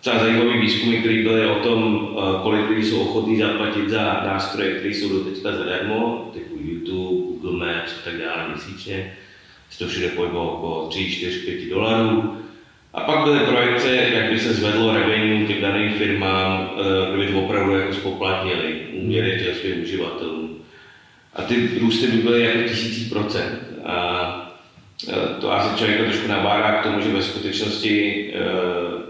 Třeba 0.00 0.18
zajímavý 0.18 0.60
výzkumy, 0.60 0.96
které 0.96 1.22
byly 1.22 1.46
o 1.46 1.54
tom, 1.54 2.08
kolik 2.42 2.68
lidí 2.68 2.82
jsou 2.82 3.00
ochotní 3.00 3.38
zaplatit 3.38 3.88
za 3.88 4.02
nástroje, 4.02 4.70
které 4.70 4.94
jsou 4.94 5.08
do 5.08 5.24
teďka 5.24 5.52
zadarmo, 5.52 6.30
typu 6.32 6.54
YouTube, 6.60 7.40
Google 7.42 7.66
Maps 7.66 7.92
a 7.92 8.04
tak 8.04 8.18
dále 8.18 8.48
měsíčně. 8.48 9.16
Se 9.70 9.78
to 9.78 9.86
všude 9.86 10.08
pohybovalo 10.08 10.52
okolo 10.52 10.88
3, 10.88 11.10
4, 11.10 11.38
5 11.38 11.68
dolarů. 11.70 12.43
A 12.94 13.00
pak 13.00 13.24
byly 13.24 13.38
projekce, 13.38 13.96
jak 13.96 14.30
by 14.30 14.38
se 14.38 14.54
zvedlo 14.54 14.94
revenue 14.94 15.46
těch 15.46 15.62
daným 15.62 15.92
firmám, 15.92 16.70
eh, 16.76 17.16
kdyby 17.16 17.32
to 17.32 17.40
opravdu 17.40 17.78
jako 17.78 17.94
spoplatnili 17.94 18.86
úměry 18.92 19.40
těch 19.44 19.56
svých 19.56 19.82
uživatelů. 19.82 20.60
A 21.34 21.42
ty 21.42 21.78
růsty 21.80 22.06
by 22.06 22.16
byly 22.16 22.44
jako 22.44 22.68
tisící 22.68 23.10
procent. 23.10 23.58
A 23.84 24.30
eh, 25.08 25.40
to 25.40 25.52
asi 25.52 25.78
člověk 25.78 26.00
trošku 26.00 26.28
nabádá 26.28 26.72
k 26.72 26.82
tomu, 26.82 27.00
že 27.00 27.08
ve 27.08 27.22
skutečnosti 27.22 28.32
eh, 28.34 29.02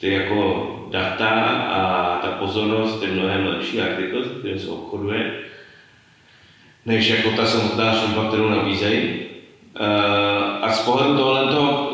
ty 0.00 0.12
jako 0.12 0.66
data 0.90 1.30
a 1.70 2.18
ta 2.22 2.28
pozornost 2.28 3.02
je 3.02 3.08
mnohem 3.08 3.46
lepší 3.46 3.80
artikl, 3.80 4.22
kterým 4.22 4.58
se 4.58 4.68
obchoduje 4.68 5.32
než 6.86 7.08
jako 7.08 7.30
ta 7.30 7.46
samotná 7.46 7.94
služba, 7.94 8.28
kterou 8.28 8.48
nabízejí. 8.48 9.20
A 10.60 10.72
z 10.72 10.84
pohledu 10.84 11.16
tohle 11.16 11.52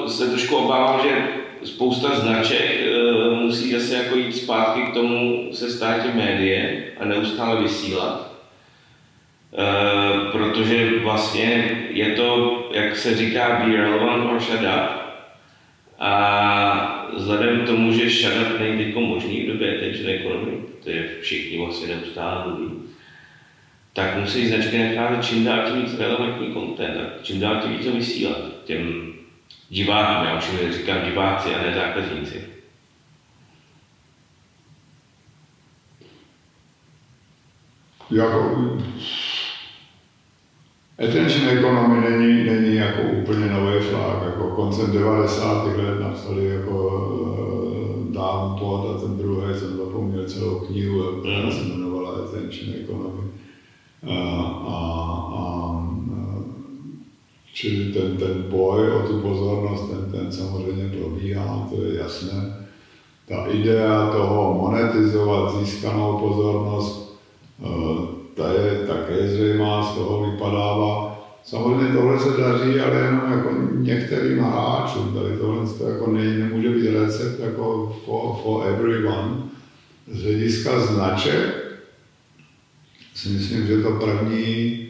se 0.09 0.31
trošku 0.31 0.57
obávám, 0.57 1.01
že 1.03 1.29
spousta 1.63 2.21
značek 2.21 2.81
eh, 2.81 3.31
musí 3.31 3.73
zase 3.73 3.95
jako 3.95 4.17
jít 4.17 4.37
zpátky 4.37 4.81
k 4.83 4.95
tomu 4.95 5.49
se 5.53 5.71
stát 5.71 6.15
médie 6.15 6.85
a 7.01 7.05
neustále 7.05 7.63
vysílat. 7.63 8.33
Eh, 9.59 10.31
protože 10.33 11.01
vlastně 11.01 11.79
je 11.91 12.11
to, 12.11 12.61
jak 12.73 12.97
se 12.97 13.17
říká, 13.17 13.63
be 13.65 13.77
relevant 13.77 14.33
or 14.33 14.41
shut 14.41 14.61
up. 14.61 15.07
A 15.99 17.09
vzhledem 17.17 17.61
k 17.61 17.67
tomu, 17.67 17.93
že 17.93 18.11
shut 18.11 18.33
up 18.43 18.61
není 18.61 18.85
teď 18.85 18.95
možný 18.95 19.43
v 19.43 19.53
době 19.53 19.77
attention 19.77 20.11
economy, 20.11 20.53
protože 20.57 21.09
všichni 21.21 21.59
vlastně 21.59 21.87
neustále 21.87 22.45
mluví, 22.45 22.73
tak 23.93 24.17
musí 24.17 24.47
značky 24.47 24.79
nacházet 24.79 25.25
čím 25.25 25.45
dál 25.45 25.59
tím 25.67 25.83
víc 25.83 25.99
relevantní 25.99 26.55
content 26.55 26.97
a 26.97 27.23
čím 27.23 27.41
dál 27.41 27.61
tím 27.63 27.77
víc 27.77 27.87
vysílat 27.87 28.56
těm 28.67 28.95
divákům, 29.69 30.25
já 30.25 30.35
už 30.35 30.53
říkám 30.69 31.03
diváci 31.03 31.55
a 31.55 31.59
ne 31.59 31.73
zákazníci. 31.73 32.43
Jako, 38.11 38.51
attention 40.99 41.47
economy 41.47 42.01
není, 42.01 42.45
není 42.45 42.75
jako 42.75 43.03
úplně 43.03 43.49
nový 43.49 43.81
flák, 43.81 44.23
jako 44.23 44.49
koncem 44.49 44.93
90. 44.93 45.67
let 45.67 45.99
napsali 46.01 46.47
jako 46.47 46.99
uh, 47.11 48.13
Downpod 48.13 48.85
a 48.87 48.95
ten 48.95 49.17
druhý 49.17 49.55
jsem 49.55 49.77
zapomněl 49.77 50.25
celou 50.25 50.57
knihu, 50.57 51.13
která 51.21 51.51
se 51.51 51.65
jmenovala 51.65 52.11
Attention 52.11 52.71
Economy 52.75 53.27
a, 54.03 54.15
a, 54.63 54.75
a 55.31 55.71
čili 57.57 57.93
ten, 57.93 58.17
ten 58.17 58.45
boj 58.53 58.91
o 58.91 59.01
tu 59.09 59.15
pozornost, 59.21 59.89
ten, 59.89 60.13
ten 60.13 60.33
samozřejmě 60.33 60.89
probíhá, 60.89 61.67
to 61.71 61.83
je 61.83 61.97
jasné. 61.97 62.53
Ta 63.29 63.47
idea 63.47 64.11
toho 64.13 64.55
monetizovat 64.63 65.59
získanou 65.59 66.19
pozornost, 66.21 67.19
e, 67.61 67.69
ta 68.35 68.51
je 68.53 68.87
také 68.87 69.29
zřejmá, 69.29 69.83
z 69.83 69.95
toho 69.95 70.31
vypadává. 70.31 71.17
Samozřejmě 71.45 71.95
tohle 71.95 72.21
se 72.21 72.37
daří, 72.41 72.81
ale 72.81 73.01
jenom 73.01 73.33
jako 73.33 73.51
některým 73.75 74.39
hráčům. 74.39 75.15
Tady 75.15 75.37
tohle 75.39 75.67
to 75.79 75.89
jako 75.89 76.11
ne, 76.11 76.39
nemůže 76.39 76.71
být 76.71 76.89
recept 76.89 77.41
jako 77.41 77.93
for, 78.05 78.37
for 78.43 78.69
everyone. 78.69 79.43
Z 80.07 80.23
hlediska 80.23 80.81
značek 80.81 81.67
si 83.15 83.29
myslím, 83.29 83.67
že 83.67 83.83
to 83.83 83.91
první, 83.93 84.81
eh, 84.83 84.86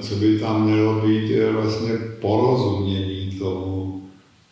co 0.00 0.16
by 0.16 0.38
tam 0.38 0.64
mělo 0.64 1.06
být, 1.06 1.30
je 1.30 1.52
vlastně 1.52 1.92
porozumění 2.20 3.38
tomu, 3.38 4.02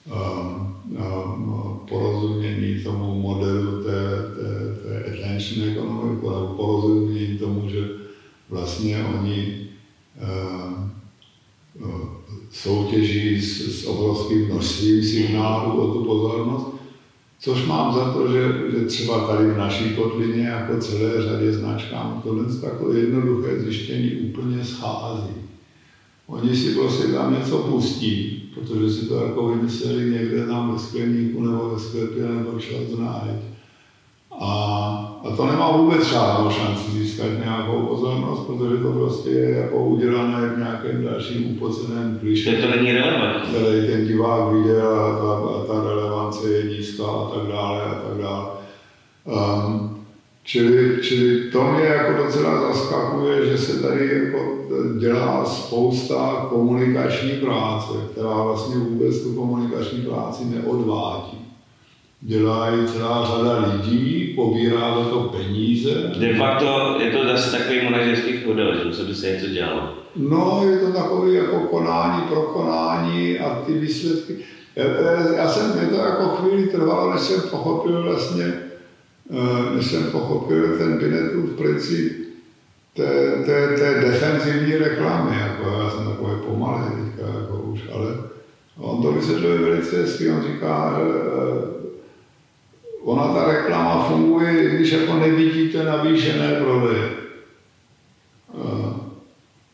eh, 0.06 0.66
eh, 0.96 1.86
porozumění 1.88 2.82
tomu 2.84 3.20
modelu 3.20 3.82
té, 3.82 3.90
té, 4.36 4.82
té 4.82 5.12
attention 5.12 5.68
economy, 5.68 6.16
porozumění 6.56 7.38
tomu, 7.38 7.68
že 7.68 7.78
vlastně 8.48 9.04
oni 9.20 9.66
soutěží 12.50 13.42
s, 13.42 13.80
s 13.80 13.86
obrovským 13.86 14.46
množstvím 14.46 15.02
signálů 15.02 15.80
o 15.80 15.94
tu 15.94 16.04
pozornost 16.04 16.75
Což 17.38 17.62
mám 17.62 17.92
za 17.92 18.04
to, 18.04 18.26
že, 18.28 18.70
že 18.70 18.82
třeba 18.82 19.18
tady 19.20 19.46
v 19.46 19.54
naší 19.54 19.90
kotlině, 19.90 20.42
jako 20.42 20.76
celé 20.76 21.20
řadě 21.20 21.52
značkám, 21.52 22.20
tohle 22.22 22.44
takové 22.60 22.96
jednoduché 22.96 23.58
zjištění 23.58 24.12
úplně 24.12 24.64
schází. 24.64 25.36
Oni 26.26 26.54
si 26.54 26.70
prostě 26.70 27.08
tam 27.08 27.30
něco 27.32 27.58
pustí, 27.58 28.42
protože 28.54 28.88
si 28.88 29.02
to 29.04 29.14
jako 29.20 29.46
vymysleli 29.46 30.06
někde 30.06 30.42
tam 30.42 30.68
ve 30.68 30.78
skleníku 30.78 31.42
nebo 31.42 31.68
ve 31.68 31.78
sklepě 31.78 32.26
nebo 32.28 32.58
šel 32.58 32.86
znát. 32.86 33.22
A, 34.40 35.05
a 35.26 35.36
to 35.36 35.46
nemá 35.46 35.76
vůbec 35.76 36.06
žádnou 36.06 36.50
šanci 36.50 36.90
získat 36.90 37.26
nějakou 37.38 37.86
pozornost, 37.86 38.46
protože 38.46 38.76
to 38.76 38.92
prostě 38.92 39.30
je 39.30 39.50
jako 39.50 39.78
udělané 39.78 40.48
v 40.48 40.58
nějakém 40.58 41.04
dalším 41.04 41.56
upoceném 41.56 42.18
kliše. 42.20 42.52
To 42.52 42.70
není 42.76 42.92
relevantní. 42.92 43.52
Celý 43.52 43.86
ten 43.86 44.06
divák 44.06 44.52
viděl 44.52 44.94
a 44.94 45.18
ta, 45.18 45.48
a 45.48 45.66
ta 45.66 45.88
relevance 45.88 46.48
je 46.48 46.76
nízká 46.76 47.04
a 47.04 47.30
tak 47.34 47.48
dále 47.48 47.82
a 47.82 47.94
tak 47.94 48.18
dále. 48.18 48.46
Um, 49.24 49.96
čili, 50.44 51.02
čili 51.02 51.50
to 51.50 51.64
mě 51.64 51.84
jako 51.84 52.22
docela 52.22 52.72
zaskakuje, 52.72 53.46
že 53.46 53.58
se 53.58 53.82
tady 53.82 54.08
jako 54.08 54.54
dělá 54.98 55.44
spousta 55.44 56.46
komunikační 56.48 57.32
práce, 57.32 57.92
která 58.12 58.42
vlastně 58.42 58.76
vůbec 58.76 59.22
tu 59.22 59.34
komunikační 59.34 60.02
práci 60.02 60.44
neodvádí 60.44 61.45
dělají 62.26 62.86
celá 62.86 63.26
řada 63.26 63.72
lidí, 63.72 64.32
pobírá 64.36 64.94
za 64.94 65.10
to 65.10 65.20
peníze. 65.20 65.90
De 66.18 66.34
facto 66.34 66.96
je 67.00 67.10
to 67.10 67.26
zase 67.26 67.58
takový 67.58 67.84
manažerský 67.84 68.32
feudalismus, 68.32 68.96
co 68.96 69.04
by 69.04 69.14
se 69.14 69.30
něco 69.30 69.46
dělalo. 69.46 69.94
No, 70.16 70.62
je 70.70 70.78
to 70.78 70.92
takový 70.92 71.34
jako 71.34 71.58
konání 71.58 72.22
pro 72.22 72.42
konání 72.42 73.38
a 73.38 73.62
ty 73.66 73.72
výsledky. 73.72 74.36
Já, 74.76 74.84
já 75.36 75.48
jsem, 75.48 75.78
mě 75.78 75.86
to 75.86 75.96
jako 75.96 76.28
chvíli 76.28 76.66
trvalo, 76.66 77.12
než 77.12 77.20
jsem 77.20 77.40
pochopil 77.40 78.02
vlastně, 78.02 78.52
eh, 79.30 79.76
než 79.76 79.86
jsem 79.86 80.04
pochopil 80.04 80.78
ten 80.78 80.98
Binetův 80.98 81.50
princip 81.50 82.12
té, 82.94 83.42
té, 83.46 83.76
té 83.78 84.00
defenzivní 84.00 84.76
reklamy, 84.76 85.36
jako 85.36 85.78
já 85.82 85.90
jsem 85.90 86.04
takový 86.04 86.32
pomalý 86.46 86.84
teďka, 87.04 87.32
jako 87.38 87.62
už, 87.62 87.80
ale 87.94 88.06
on 88.78 89.02
to 89.02 89.12
vysvětluje 89.12 89.58
velice 89.58 89.96
hezky, 89.96 90.30
on 90.30 90.42
říká, 90.42 90.96
že 90.98 91.02
Ona 93.06 93.34
ta 93.34 93.52
reklama 93.52 94.04
funguje, 94.08 94.74
když 94.74 94.92
jako 94.92 95.14
nevidíte 95.14 95.84
navýšené 95.84 96.60
prodeje. 96.60 97.10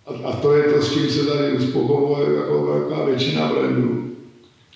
A, 0.07 0.29
a 0.29 0.37
to 0.37 0.57
je 0.57 0.63
to, 0.63 0.83
s 0.83 0.93
čím 0.93 1.11
se 1.11 1.25
tady 1.25 1.53
uspokojuje 1.53 2.37
jako 2.37 2.65
velká 2.65 3.05
většina 3.05 3.53
brandů. 3.53 4.11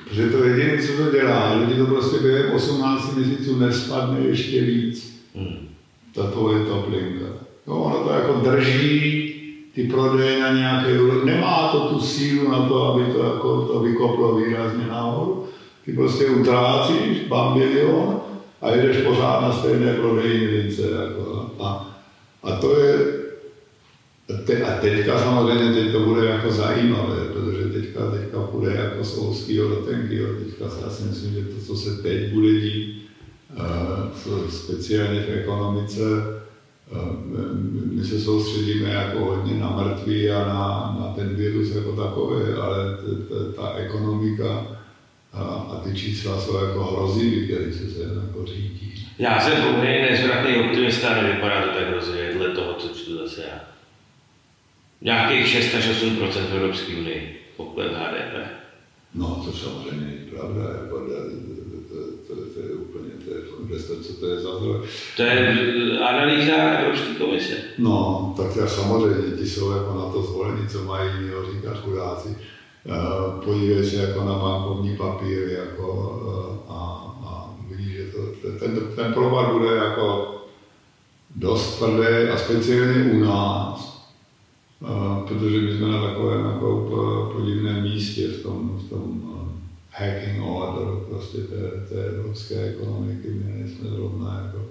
Protože 0.04 0.30
to 0.30 0.44
jediné, 0.44 0.82
co 0.82 1.04
to 1.04 1.10
dělá, 1.10 1.54
lidi 1.54 1.74
to 1.78 1.86
prostě 1.86 2.18
během 2.18 2.52
18 2.52 3.16
měsíců 3.16 3.58
nespadne 3.58 4.20
ještě 4.20 4.60
víc. 4.60 5.22
Hmm. 5.34 5.68
Tato 6.14 6.52
je 6.52 6.64
toplinka. 6.64 7.26
No, 7.66 7.82
ono 7.82 8.04
to 8.04 8.10
jako 8.10 8.32
drží 8.32 9.34
ty 9.74 9.84
prodeje 9.84 10.40
na 10.40 10.52
nějaké 10.52 11.00
úrovni. 11.00 11.32
Nemá 11.32 11.68
to 11.72 11.80
tu 11.88 12.00
sílu 12.00 12.50
na 12.50 12.68
to, 12.68 12.84
aby 12.84 13.12
to, 13.12 13.18
jako, 13.18 13.62
to 13.62 13.80
vykoplo 13.80 14.34
výrazně 14.34 14.86
nahoru. 14.86 15.44
Ty 15.84 15.92
prostě 15.92 16.26
utrácíš 16.26 17.28
bambilion 17.28 18.20
a 18.60 18.70
jedeš 18.70 18.96
pořád 18.96 19.40
na 19.42 19.52
stejné 19.52 19.92
prodejní 19.92 20.46
lince. 20.46 20.82
Jako, 20.82 21.50
a, 21.60 21.96
a 22.42 22.56
to 22.56 22.80
je, 22.80 23.16
te, 24.46 24.62
a 24.62 24.80
teďka 24.80 25.18
samozřejmě 25.18 25.74
teď 25.74 25.92
to 25.92 26.00
bude 26.00 26.26
jako 26.26 26.50
zajímavé, 26.50 27.16
protože 27.32 27.64
teďka, 27.68 28.10
teďka 28.10 28.40
půjde 28.40 28.72
jako 28.72 29.04
z 29.04 29.18
Olskýho 29.18 29.68
do 29.68 29.76
Tenkýho, 29.76 30.26
teďka 30.26 30.64
já 30.84 30.90
si 30.90 31.02
myslím, 31.02 31.34
že 31.34 31.42
to, 31.42 31.60
co 31.66 31.76
se 31.76 32.02
teď 32.02 32.32
bude 32.32 32.52
dít, 32.60 33.08
uh, 33.56 34.48
speciálně 34.48 35.20
v 35.20 35.30
ekonomice, 35.30 36.02
uh, 36.92 37.12
my 37.94 38.04
se 38.04 38.20
soustředíme 38.20 38.90
jako 38.90 39.18
hodně 39.18 39.54
na 39.54 39.70
mrtví 39.70 40.30
a 40.30 40.44
na, 40.44 40.96
na 41.00 41.12
ten 41.14 41.34
virus 41.34 41.70
jako 41.70 41.92
takový, 41.92 42.42
ale 42.60 42.76
ta 43.56 43.72
ekonomika 43.74 44.66
a, 45.36 45.66
a 45.72 45.80
ty 45.84 45.94
čísla 45.94 46.40
jsou 46.40 46.64
jako 46.64 46.84
hrozivý, 46.84 47.46
když 47.46 47.74
se 47.76 47.90
se 47.90 48.02
jako 48.26 48.46
řídí. 48.46 49.06
Já 49.18 49.40
jsem 49.40 49.62
poměrně 49.62 50.10
nezvratný 50.10 50.56
optimista, 50.56 51.22
nevypadá 51.22 51.62
to 51.62 51.68
tak 51.68 51.88
hrozivě 51.88 52.34
dle 52.34 52.48
toho, 52.48 52.74
co 52.74 52.88
čtu 52.88 53.18
zase 53.18 53.42
já. 53.42 53.60
Nějakých 55.00 55.48
6 55.48 55.74
až 55.74 55.88
8 55.88 56.16
v 56.16 56.56
Evropské 56.56 56.96
unii, 56.96 57.40
pokles 57.56 57.92
HDP. 57.92 58.48
No, 59.14 59.42
to 59.44 59.52
samozřejmě 59.52 60.06
není 60.06 60.30
pravda, 60.30 60.62
jako, 60.62 60.98
to, 60.98 61.14
to, 61.88 62.34
to, 62.34 62.42
to, 62.54 62.60
je 62.60 62.74
úplně, 62.74 63.10
to 63.24 63.30
je, 63.34 64.02
co 64.02 64.12
to 64.12 64.26
je 64.26 64.40
za 64.40 64.58
zdroj. 64.58 64.80
To 65.16 65.22
je 65.22 65.98
analýza 65.98 66.54
Evropské 66.54 67.14
komise. 67.14 67.54
No, 67.78 68.34
tak 68.36 68.56
já 68.56 68.66
samozřejmě, 68.66 69.36
ti 69.36 69.48
jsou 69.48 69.70
jako 69.70 69.94
na 69.94 70.12
to 70.12 70.22
zvolení, 70.22 70.68
co 70.68 70.84
mají 70.84 71.10
jiného 71.20 71.52
říkat 71.52 71.78
chudáci. 71.80 72.36
Eh, 72.88 73.44
podívej 73.44 73.84
se 73.84 73.96
jako 73.96 74.24
na 74.24 74.34
bankovní 74.34 74.96
papír 74.96 75.48
jako, 75.48 75.86
eh, 76.22 76.72
a, 76.72 76.78
a 77.26 77.50
vidíš, 77.68 77.96
že 77.96 78.04
to, 78.04 78.18
ten, 78.58 78.88
ten 78.96 79.12
propad 79.12 79.52
bude 79.52 79.66
jako 79.76 80.36
dost 81.36 81.76
tvrdý 81.78 82.28
a 82.28 82.38
speciálně 82.38 83.12
u 83.12 83.18
nás, 83.18 84.06
eh, 84.82 85.26
protože 85.28 85.60
my 85.60 85.72
jsme 85.72 85.88
na 85.88 86.00
takovém 86.00 86.44
jako 86.44 87.28
podivném 87.32 87.82
místě 87.82 88.28
v 88.28 88.42
tom, 88.42 88.78
v 88.78 88.88
tom 88.88 89.20
hacking 89.90 90.42
order 90.42 90.86
prostě 91.06 91.38
té, 91.38 91.80
té 91.88 92.04
evropské 92.04 92.62
ekonomiky, 92.62 93.30
my 93.30 93.52
nejsme 93.52 93.88
zrovna 93.90 94.42
jako, 94.44 94.66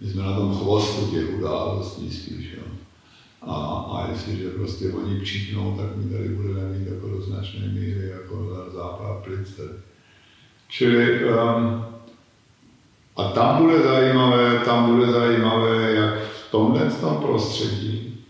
my 0.00 0.10
jsme 0.10 0.22
na 0.22 0.34
tom 0.34 0.54
chvostu 0.54 1.10
těch 1.10 1.34
událostí 1.38 2.10
spíš. 2.10 2.52
Jo. 2.56 2.79
A, 3.42 3.54
a 3.96 4.08
jestliže 4.08 4.50
prostě 4.50 4.88
oni 4.88 5.20
křiknou, 5.20 5.76
tak 5.76 5.96
my 5.96 6.10
tady 6.10 6.28
budeme 6.28 6.64
mít 6.68 6.86
jako 6.86 7.08
do 7.08 7.22
značné 7.22 7.68
míry 7.68 8.06
jako 8.08 8.66
západ 8.72 9.16
plice. 9.24 9.62
Čili 10.68 11.24
um, 11.24 11.84
a 13.16 13.24
tam 13.24 13.62
bude 13.62 13.82
zajímavé, 13.82 14.64
tam 14.64 14.94
bude 14.94 15.10
zajímavé, 15.10 15.92
jak 15.92 16.20
v 16.20 16.50
tomhle 16.50 16.86
tom 16.86 17.16
prostředí, 17.16 18.20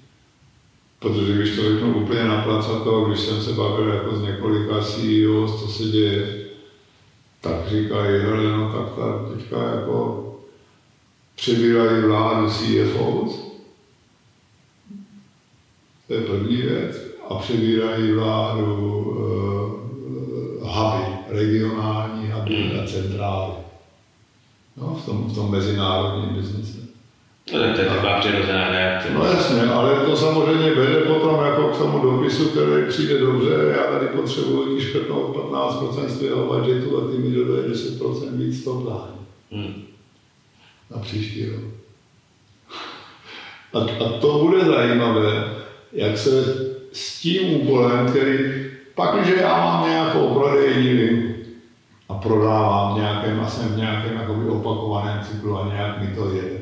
protože 0.98 1.34
když 1.34 1.56
to 1.56 1.62
řeknu 1.64 2.02
úplně 2.02 2.24
na 2.24 2.36
to, 2.84 3.02
když 3.02 3.20
jsem 3.20 3.40
se 3.40 3.52
bavil 3.52 3.88
jako 3.88 4.16
s 4.16 4.20
několika 4.22 4.80
CEO, 4.80 5.46
co 5.48 5.68
se 5.68 5.86
děje, 5.86 6.34
tak 7.40 7.68
říkají, 7.68 8.20
hele, 8.22 8.52
no 8.52 8.66
tak 8.72 8.94
ta 8.94 9.12
teďka 9.28 9.62
jako 9.70 10.26
přebírají 11.36 12.00
vládu 12.00 12.48
CFOs, 12.48 13.49
to 16.10 16.14
je 16.14 16.20
první 16.20 16.56
věc. 16.56 17.02
A 17.28 17.34
přebírají 17.34 18.12
vládu 18.12 18.74
uh, 20.60 20.68
huby, 20.68 21.04
regionální 21.28 22.30
huby 22.32 22.80
a 22.80 22.86
centrály. 22.86 23.52
No, 24.76 24.98
v, 25.02 25.06
tom, 25.06 25.24
v 25.24 25.34
tom 25.34 25.50
mezinárodním 25.50 26.34
biznise. 26.34 26.78
No, 27.52 27.58
to 27.58 27.80
je 27.80 27.88
taková 27.88 28.20
přirozená 28.20 28.68
reakce. 28.68 29.10
No 29.14 29.24
jasně, 29.24 29.62
ale 29.62 30.06
to 30.06 30.16
samozřejmě 30.16 30.74
vede 30.74 31.00
potom 31.00 31.44
jako 31.44 31.68
k 31.68 31.78
tomu 31.78 31.98
dopisu, 31.98 32.48
který 32.48 32.88
přijde 32.88 33.18
dobře, 33.18 33.74
já 33.76 33.82
tady 33.82 34.06
potřebuji 34.06 34.76
ti 34.76 34.84
škrtnout 34.84 35.36
15% 35.36 36.06
svého 36.06 36.46
budgetu 36.46 36.98
a 36.98 37.10
ty 37.10 37.18
mi 37.18 37.34
dodají 37.34 37.66
10% 37.66 38.36
víc 38.36 38.64
top 38.64 38.84
line. 38.84 39.20
Hmm. 39.50 39.82
Na 40.90 40.98
příští 40.98 41.46
rok. 41.46 41.62
A, 43.72 44.04
a 44.04 44.18
to 44.20 44.38
bude 44.44 44.64
zajímavé, 44.64 45.59
jak 45.92 46.18
se 46.18 46.30
s 46.92 47.20
tím 47.20 47.54
úkolem, 47.54 48.06
který 48.06 48.38
pak, 48.94 49.14
když 49.14 49.40
já 49.40 49.58
mám 49.64 49.90
nějakou 49.90 50.34
prodejní 50.34 50.92
linku 50.92 51.34
a 52.08 52.14
prodávám 52.14 52.96
nějakém, 52.96 53.40
a 53.40 53.48
jsem 53.48 53.68
v 53.68 53.76
nějakém 53.76 54.16
jakoby 54.16 54.48
opakovaném 54.48 55.20
cyklu 55.30 55.58
a 55.58 55.68
nějak 55.74 56.00
mi 56.00 56.06
to 56.06 56.28
jede. 56.28 56.60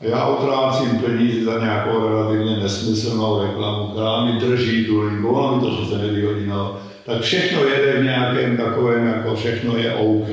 A 0.00 0.04
já 0.04 0.28
utrácím 0.28 0.98
peníze 0.98 1.44
za 1.44 1.58
nějakou 1.58 2.08
relativně 2.08 2.56
nesmyslnou 2.56 3.42
reklamu, 3.42 3.88
která 3.88 4.24
mi 4.24 4.40
drží 4.40 4.84
tu 4.84 5.00
linku, 5.00 5.28
ona 5.28 5.56
mi 5.56 5.62
to 5.62 5.84
se 5.84 5.98
nevyhodí, 5.98 6.46
no. 6.46 6.76
tak 7.04 7.20
všechno 7.20 7.64
jede 7.64 8.00
v 8.00 8.04
nějakém 8.04 8.56
takovém, 8.56 9.06
jako 9.06 9.34
všechno 9.34 9.76
je 9.76 9.94
OK. 9.94 10.28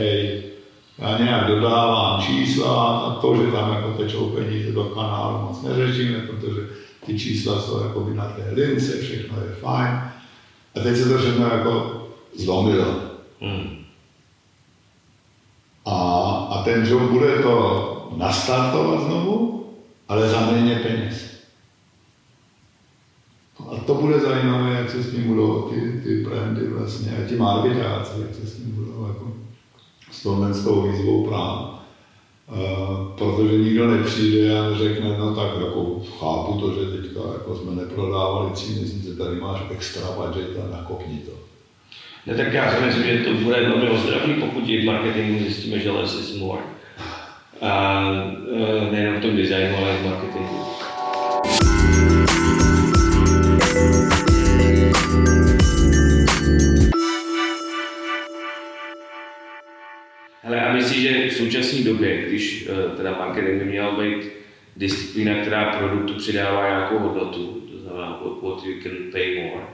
Já 1.00 1.18
nějak 1.18 1.48
dodávám 1.48 2.22
čísla 2.22 2.86
a 2.86 3.16
to, 3.16 3.36
že 3.36 3.52
tam 3.52 3.74
jako 3.74 3.90
tečou 3.90 4.26
peníze 4.26 4.72
do 4.72 4.84
kanálu, 4.84 5.48
moc 5.48 5.64
neřešíme, 5.64 6.20
protože 6.20 6.62
ty 7.06 7.20
čísla 7.20 7.60
jsou 7.60 7.80
jako 7.80 8.10
na 8.14 8.26
té 8.26 8.52
lince, 8.54 9.00
všechno 9.00 9.42
je 9.42 9.52
fajn. 9.52 10.02
A 10.76 10.80
teď 10.80 10.98
se 10.98 11.08
to 11.08 11.18
všechno 11.18 11.46
jako 11.46 12.02
zlomilo. 12.36 12.96
Hmm. 13.42 13.70
A, 15.86 15.96
a 16.52 16.64
ten 16.64 16.86
job 16.86 17.12
bude 17.12 17.40
to 17.40 18.12
nastartovat 18.18 19.02
znovu, 19.02 19.66
ale 20.08 20.30
za 20.30 20.42
méně 20.42 20.76
peněz. 20.76 21.36
A 23.72 23.78
to 23.78 23.96
bude 23.96 24.20
zajímavé, 24.20 24.72
jak 24.72 24.90
se 24.90 25.02
s 25.02 25.12
tím 25.12 25.28
budou 25.28 25.70
ty, 25.70 26.02
ty 26.04 26.16
brandy 26.16 26.68
vlastně, 26.68 27.18
a 27.18 27.24
ti 27.24 27.36
marketáci, 27.36 28.20
jak 28.20 28.36
se 28.36 28.48
s 28.48 28.54
tím 28.54 28.72
budou 28.72 29.06
jako 29.06 29.32
s 30.12 30.24
tou, 30.24 30.54
s 30.54 30.64
tou 30.64 30.82
výzvou 30.82 31.24
právě. 31.24 31.75
Protože 33.18 33.58
nikdo 33.58 33.88
nepřijde 33.88 34.60
a 34.60 34.78
řekne, 34.78 35.18
no 35.18 35.36
tak 35.36 35.50
jako 35.60 36.02
chápu 36.20 36.60
to, 36.60 36.74
že 36.74 36.86
teďka 36.86 37.20
jako 37.34 37.56
jsme 37.56 37.76
neprodávali 37.76 38.50
měsíce, 38.50 39.16
tady 39.18 39.36
máš 39.36 39.62
extra 39.70 40.08
budget 40.12 40.50
a 40.64 40.76
nakopni 40.78 41.18
to. 41.18 41.32
Ne, 42.26 42.36
tak 42.36 42.54
já 42.54 42.72
si 42.72 42.86
myslím, 42.86 43.04
že 43.04 43.24
to 43.24 43.34
bude 43.34 43.62
velmi 43.62 43.90
ozdravný, 43.90 44.34
pokud 44.34 44.64
v 44.64 44.86
marketingu 44.86 45.40
zjistíme, 45.40 45.80
že 45.80 45.92
less 45.92 46.20
is 46.20 46.38
more. 46.38 46.62
A 47.62 48.02
e, 48.56 48.92
nejenom 48.92 49.20
v 49.20 49.22
tom 49.22 49.36
designu, 49.36 49.78
ale 49.78 49.98
v 49.98 50.06
marketingu. 50.06 50.65
Současné 61.36 61.84
době, 61.84 62.26
když 62.28 62.68
e, 62.68 62.98
teda 62.98 63.12
marketing 63.12 63.64
by 63.64 63.66
měl 63.66 63.92
být 63.92 64.32
disciplína, 64.76 65.42
která 65.42 65.78
produktu 65.78 66.14
přidává 66.14 66.70
nějakou 66.70 67.00
hodnotu, 67.00 67.68
to 67.72 67.80
znamená 67.80 68.20
what 68.42 68.66
you 68.66 68.82
can 68.84 68.92
pay 69.12 69.44
more, 69.44 69.66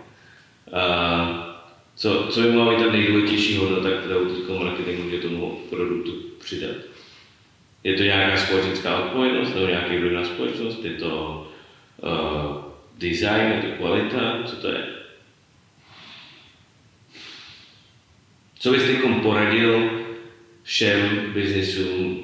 uh, 0.73 1.51
co, 1.95 2.27
co 2.29 2.41
by 2.41 2.51
mohla 2.51 2.73
být 2.73 2.83
ta 2.83 2.91
nejdůležitější 2.91 3.57
hodnota, 3.57 3.89
kterou 3.91 4.25
teď 4.25 4.59
marketing 4.63 5.03
může 5.03 5.17
tomu 5.17 5.59
produktu 5.69 6.11
přidat? 6.39 6.75
Je 7.83 7.93
to 7.93 8.03
nějaká 8.03 8.37
společenská 8.37 8.99
odpovědnost 8.99 9.55
nebo 9.55 9.67
nějaký 9.67 9.97
vliv 9.97 10.13
na 10.13 10.25
společnost? 10.25 10.85
Je 10.85 10.91
to 10.91 11.47
uh, 12.03 12.55
design, 12.97 13.51
je 13.51 13.61
to 13.61 13.77
kvalita? 13.77 14.43
Co 14.45 14.55
to 14.55 14.67
je? 14.67 14.85
Co 18.59 18.71
bys 18.71 18.83
teď 18.83 18.97
poradil 19.21 20.00
všem 20.71 21.33
biznisům, 21.33 22.19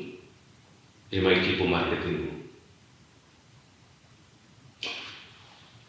že 1.12 1.22
mají 1.22 1.56
po 1.58 1.68
marketingu? 1.68 2.28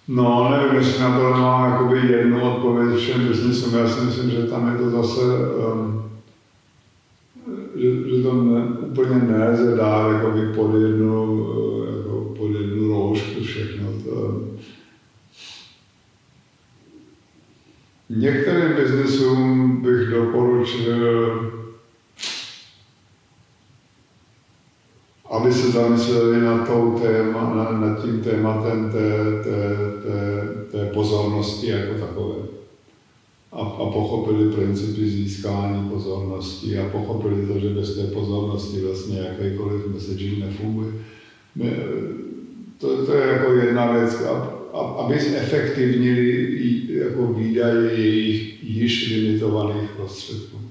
No, 0.09 0.51
nevím, 0.51 0.77
jestli 0.77 1.01
na 1.01 1.19
to 1.19 1.31
mám 1.31 1.73
jakoby 1.73 1.99
jednu 1.99 2.43
odpověď 2.43 3.01
všem 3.01 3.29
biznisům. 3.29 3.75
Já 3.75 3.89
si 3.89 4.05
myslím, 4.05 4.31
že 4.31 4.43
tam 4.43 4.73
je 4.73 4.79
to 4.79 4.91
zase, 4.91 5.21
um, 5.21 6.11
že, 7.77 8.17
že 8.17 8.23
to 8.23 8.43
ne, 8.43 8.63
úplně 8.63 9.15
nelze 9.15 9.77
dát 9.77 10.13
jakoby 10.13 10.53
pod 10.53 10.75
jednu, 10.75 11.45
jako 11.97 12.35
pod 12.39 12.49
jednu 12.49 12.89
roušku 12.89 13.41
všechno. 13.43 13.93
To, 14.05 14.45
Některým 18.11 18.77
biznisům 18.77 19.83
bych 19.83 20.09
doporučil 20.09 21.58
aby 25.49 25.57
se 25.57 25.71
zamysleli 25.71 26.41
nad, 26.41 26.67
tou 26.67 27.01
téma, 27.03 27.79
nad 27.81 28.03
tím 28.03 28.21
tématem 28.21 28.91
té, 28.93 29.09
té, 29.45 29.77
té, 30.03 30.79
té 30.79 30.93
pozornosti 30.93 31.71
jako 31.71 32.07
takové. 32.07 32.35
A, 33.53 33.61
a 33.61 33.91
pochopili 33.91 34.53
principy 34.53 35.09
získání 35.09 35.89
pozornosti 35.89 36.79
a 36.79 36.89
pochopili 36.89 37.47
to, 37.47 37.59
že 37.59 37.69
bez 37.69 37.97
té 37.97 38.03
pozornosti 38.03 38.81
vlastně 38.81 39.19
jakýkoliv 39.19 39.87
messaging 39.95 40.39
nefunguje. 40.39 40.93
To, 42.79 43.07
to 43.07 43.15
je 43.15 43.29
jako 43.29 43.53
jedna 43.53 43.93
věc, 43.93 44.23
aby 44.99 45.21
zefektivnili 45.21 46.57
jako 46.89 47.27
výdaje 47.27 47.93
jejich 47.93 48.65
již 48.65 49.11
limitovaných 49.11 49.91
prostředků. 49.97 50.68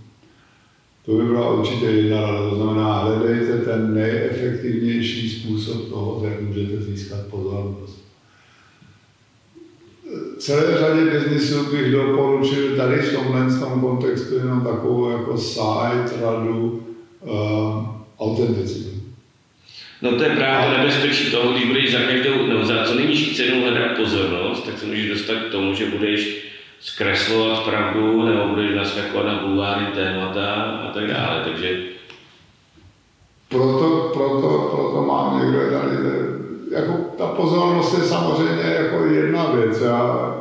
To 1.07 1.13
by 1.13 1.23
byla 1.23 1.53
určitě 1.53 1.85
jedna 1.85 2.21
rada, 2.21 2.49
to 2.49 2.55
znamená, 2.55 2.99
hledejte 2.99 3.57
ten 3.57 3.93
nejefektivnější 3.93 5.29
způsob 5.29 5.89
toho, 5.89 6.21
jak 6.25 6.41
můžete 6.41 6.81
získat 6.81 7.19
pozornost. 7.29 8.07
Celé 10.37 10.77
řadě 10.77 11.01
biznisů 11.11 11.71
bych 11.71 11.91
doporučil 11.91 12.75
tady 12.75 12.97
v 12.97 13.13
tomhle 13.13 13.59
tom 13.59 13.81
kontextu 13.81 14.35
jenom 14.35 14.61
takovou 14.61 15.11
jako 15.11 15.37
side 15.37 16.21
radu 16.21 16.83
uh, 17.21 17.85
autenticitu. 18.19 18.89
No 20.01 20.11
to 20.11 20.23
je 20.23 20.29
právě 20.29 20.77
nebezpečí 20.77 21.31
toho, 21.31 21.51
když 21.51 21.65
budeš 21.65 21.91
za 21.91 21.99
každou, 21.99 22.47
nebo 22.47 22.65
za 22.65 22.83
co 22.83 22.95
nejnižší 22.95 23.35
cenu 23.35 23.61
hledat 23.61 23.97
pozornost, 23.97 24.65
tak 24.65 24.79
se 24.79 24.85
můžeš 24.85 25.09
dostat 25.09 25.35
k 25.35 25.51
tomu, 25.51 25.73
že 25.73 25.85
budeš 25.85 26.47
zkreslovat 26.87 27.63
pravdu 27.63 28.25
nebo 28.25 28.47
budeš 28.47 28.75
naskakovat 28.75 29.25
na 29.25 29.47
bulvární 29.47 29.87
témata 29.87 30.53
a 30.53 30.91
tak 30.93 31.07
dále. 31.07 31.43
Takže 31.43 31.79
proto, 33.49 34.11
proto, 34.13 34.71
proto 34.75 35.05
mám 35.07 35.39
někdo 35.39 35.59
tady, 35.59 35.95
jako 36.71 36.93
ta 37.17 37.27
pozornost 37.27 37.97
je 37.97 38.03
samozřejmě 38.03 38.63
jako 38.63 39.05
jedna 39.05 39.51
věc, 39.51 39.81
já, 39.81 40.35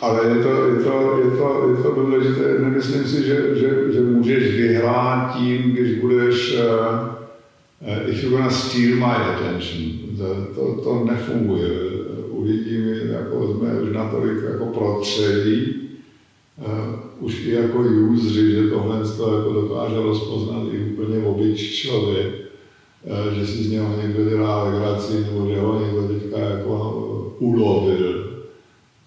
ale 0.00 0.28
je 0.28 0.42
to, 0.42 0.66
je 0.66 0.84
to, 0.84 1.18
je 1.24 1.30
to, 1.30 1.68
je 1.76 1.82
to 1.82 1.90
důležité, 1.90 2.58
nemyslím 2.58 3.04
si, 3.04 3.26
že, 3.26 3.54
že, 3.54 3.92
že 3.92 4.00
můžeš 4.00 4.56
vyhrát 4.56 5.36
tím, 5.36 5.72
když 5.72 6.00
budeš 6.00 6.54
uh, 6.54 7.12
if 8.06 8.22
you're 8.22 8.36
gonna 8.36 8.50
steal 8.50 8.96
my 8.96 9.16
attention, 9.34 9.92
to, 10.18 10.54
to, 10.54 10.82
to 10.82 11.04
nefunguje 11.04 11.68
u 12.28 12.42
lidí 12.42 12.78
jako 13.22 13.54
jsme 13.54 13.80
už 13.80 13.92
natolik 13.92 14.42
jako 14.52 14.66
protřelí, 14.66 15.74
uh, 16.58 17.24
už 17.24 17.44
i 17.46 17.50
jako 17.50 17.78
usery, 18.10 18.50
že 18.50 18.70
tohle 18.70 19.00
to 19.16 19.36
jako 19.36 19.52
dokáže 19.52 20.02
rozpoznat 20.02 20.62
i 20.72 20.92
úplně 20.92 21.26
obyč 21.26 21.72
člověk, 21.72 22.32
uh, 23.04 23.34
že 23.34 23.46
si 23.46 23.64
z 23.64 23.70
něho 23.70 23.96
někdo 24.02 24.30
dělá 24.30 24.62
legraci, 24.62 25.26
nebo 25.26 25.48
že 25.48 25.60
ho 25.60 25.80
někdo 25.80 26.08
teďka 26.08 26.38
jako 26.38 27.36
ulovil, 27.38 28.30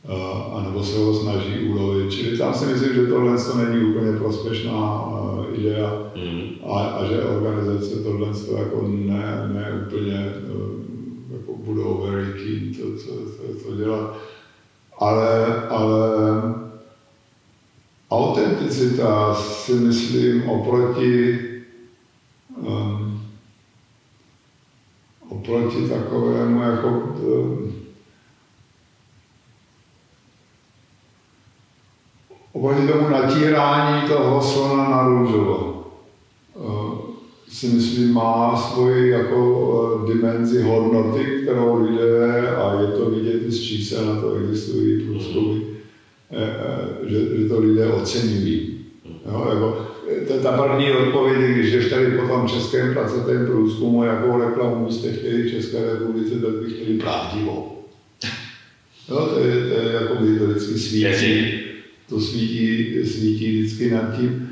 uh, 0.09 0.57
anebo 0.57 0.83
se 0.83 0.97
ho 0.99 1.13
snaží 1.13 1.59
ulovit. 1.59 2.11
Čili 2.11 2.37
tam 2.37 2.53
si 2.53 2.65
myslím, 2.65 2.93
že 2.93 3.07
tohle 3.07 3.37
to 3.37 3.57
není 3.57 3.85
úplně 3.85 4.11
prospěšná 4.17 5.05
uh, 5.07 5.45
idea 5.59 6.11
mm. 6.15 6.41
a, 6.63 6.79
a 6.79 7.05
že 7.05 7.23
organizace 7.23 8.03
tohle 8.03 8.27
to 8.27 8.57
jako 8.57 8.87
ne, 8.87 9.49
ne 9.53 9.85
úplně 9.87 10.33
uh, 10.55 10.84
budou 11.65 12.05
keen 12.37 12.73
to, 12.73 13.03
to, 13.03 13.15
to, 13.29 13.63
to 13.63 13.75
dělat. 13.75 14.17
Ale, 14.97 15.61
ale 15.67 15.95
autenticita 18.11 19.33
si 19.33 19.73
myslím 19.73 20.49
oproti 20.49 21.39
um, 22.55 23.21
oproti 25.29 25.89
takovému 25.89 26.61
jako 26.61 26.87
um, 26.87 27.73
oproti 32.53 32.87
tomu 32.87 33.09
natírání 33.09 34.07
toho 34.07 34.41
slona 34.41 34.89
na 34.89 35.07
růžovo. 35.07 35.87
Uh, 36.53 36.94
si 37.55 37.67
myslím, 37.67 38.13
má 38.13 38.57
svoji 38.57 39.09
jako 39.09 39.39
eh, 40.03 40.13
dimenzi 40.13 40.61
hodnoty, 40.61 41.25
kterou 41.43 41.83
lidé, 41.83 42.47
a 42.49 42.81
je 42.81 42.87
to 42.87 43.09
vidět 43.09 43.47
i 43.47 43.51
z 43.51 43.61
čísel, 43.61 44.05
na 44.05 44.21
to 44.21 44.35
existují 44.35 45.05
průzkumy, 45.05 45.61
eh, 46.31 46.55
eh, 46.59 47.09
že, 47.09 47.37
že 47.37 47.49
to 47.49 47.59
lidé 47.59 47.87
oceňují. 47.87 48.79
Jo, 49.25 49.47
jako, 49.49 49.87
ta 50.43 50.51
první 50.51 50.91
odpověď, 50.91 51.37
když 51.37 51.71
jdeš 51.71 51.89
tady 51.89 52.05
po 52.05 52.27
tom 52.27 52.47
českém 52.47 52.93
placatém 52.93 53.45
průzkumu, 53.45 54.03
jakou 54.03 54.39
reklamu 54.39 54.85
byste 54.85 55.11
chtěli 55.11 55.43
v 55.43 55.51
České 55.51 55.85
republice, 55.85 56.35
tak 56.35 56.51
bych 56.51 56.73
chtěli 56.73 56.97
pravdivou. 56.97 57.71
Jo, 59.09 59.29
to 59.33 59.39
je, 59.39 59.55
to 59.55 59.81
je 59.81 59.93
jako 59.93 60.15
by 60.15 60.39
to 60.39 60.47
vždycky 60.47 60.79
svítí. 60.79 61.59
To 62.09 62.19
svítí, 62.19 63.05
svítí 63.05 63.61
vždycky 63.61 63.91
nad 63.91 64.17
tím. 64.17 64.49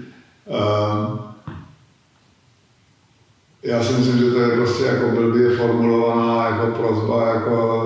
Um, 0.47 1.22
já 3.63 3.83
si 3.83 3.93
myslím, 3.93 4.17
že 4.17 4.31
to 4.31 4.39
je 4.39 4.49
prostě 4.49 4.83
jako 4.83 5.07
blbě 5.07 5.49
formulovaná 5.49 6.45
jako 6.45 6.67
prozba, 6.67 7.29
jako 7.33 7.83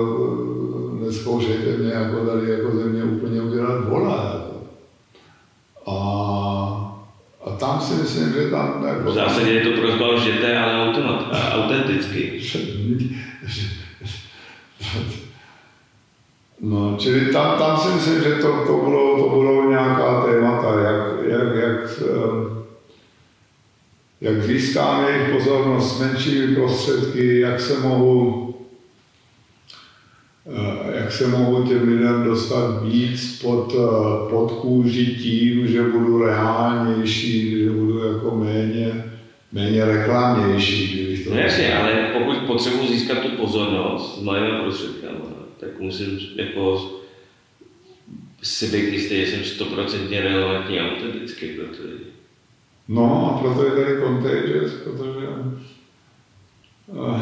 neskoušejte 1.04 1.76
mě 1.76 1.92
jako 1.92 2.26
tady 2.26 2.50
jako 2.50 2.76
země 2.76 3.02
úplně 3.02 3.40
udělat 3.40 3.88
vola. 3.88 4.44
A, 5.86 5.94
a 7.44 7.50
tam 7.50 7.80
si 7.80 7.94
myslím, 7.94 8.32
že 8.32 8.50
tam... 8.50 8.84
Jako, 8.88 9.10
v 9.10 9.14
zásadě 9.14 9.50
je 9.50 9.64
to 9.64 9.80
prozba 9.80 10.06
lžete, 10.08 10.58
ale 10.58 10.92
autenticky. 11.50 12.40
No, 16.60 16.96
čili 16.98 17.32
tam, 17.32 17.58
tam 17.58 17.78
si 17.78 17.88
myslím, 17.88 18.22
že 18.22 18.34
to, 18.34 18.66
to, 18.66 18.76
bylo, 18.84 19.22
to 19.22 19.28
bylo 19.28 19.70
nějaká 19.70 20.22
témata, 20.22 20.80
jak, 20.80 21.30
jak, 21.30 21.54
jak 21.56 22.00
jak 24.20 24.42
získám 24.42 25.06
jejich 25.08 25.30
pozornost 25.30 25.96
s 25.96 26.00
menšími 26.00 26.54
prostředky, 26.54 27.40
jak 27.40 27.60
se 27.60 27.80
mohu, 27.80 28.54
eh, 30.46 30.98
jak 30.98 31.12
se 31.12 31.26
mohu 31.26 31.68
těm 31.68 31.88
lidem 31.88 32.24
dostat 32.24 32.82
víc 32.84 33.42
pod, 33.42 33.74
eh, 33.74 34.30
pod 34.30 34.52
kůži 34.52 35.06
tím, 35.06 35.66
že 35.66 35.82
budu 35.82 36.22
reálnější, 36.22 37.64
že 37.64 37.70
budu 37.70 38.04
jako 38.04 38.36
méně, 38.36 39.04
méně 39.52 39.84
reklámnější. 39.84 40.98
To 41.24 41.34
no 41.34 41.40
jasně, 41.40 41.76
ale 41.76 42.10
pokud 42.18 42.36
potřebuji 42.36 42.88
získat 42.88 43.18
tu 43.18 43.28
pozornost 43.28 44.18
s 44.18 44.22
malými 44.22 44.62
prostředkami, 44.62 45.18
tak 45.60 45.80
musím 45.80 46.18
jako 46.36 46.92
si 48.42 48.66
být 48.66 48.92
jistý, 48.92 49.16
že 49.16 49.26
jsem 49.26 49.44
stoprocentně 49.44 50.20
relevantní 50.20 50.80
a 50.80 50.92
autentický 50.92 51.46
pro 51.46 51.66
ty 51.66 51.82
lidi. 51.82 52.07
No 52.88 53.36
a 53.36 53.42
proto 53.42 53.64
je 53.64 53.70
tady 53.70 54.00
Contagious, 54.00 54.72
protože 54.84 55.26
uh, 56.86 57.20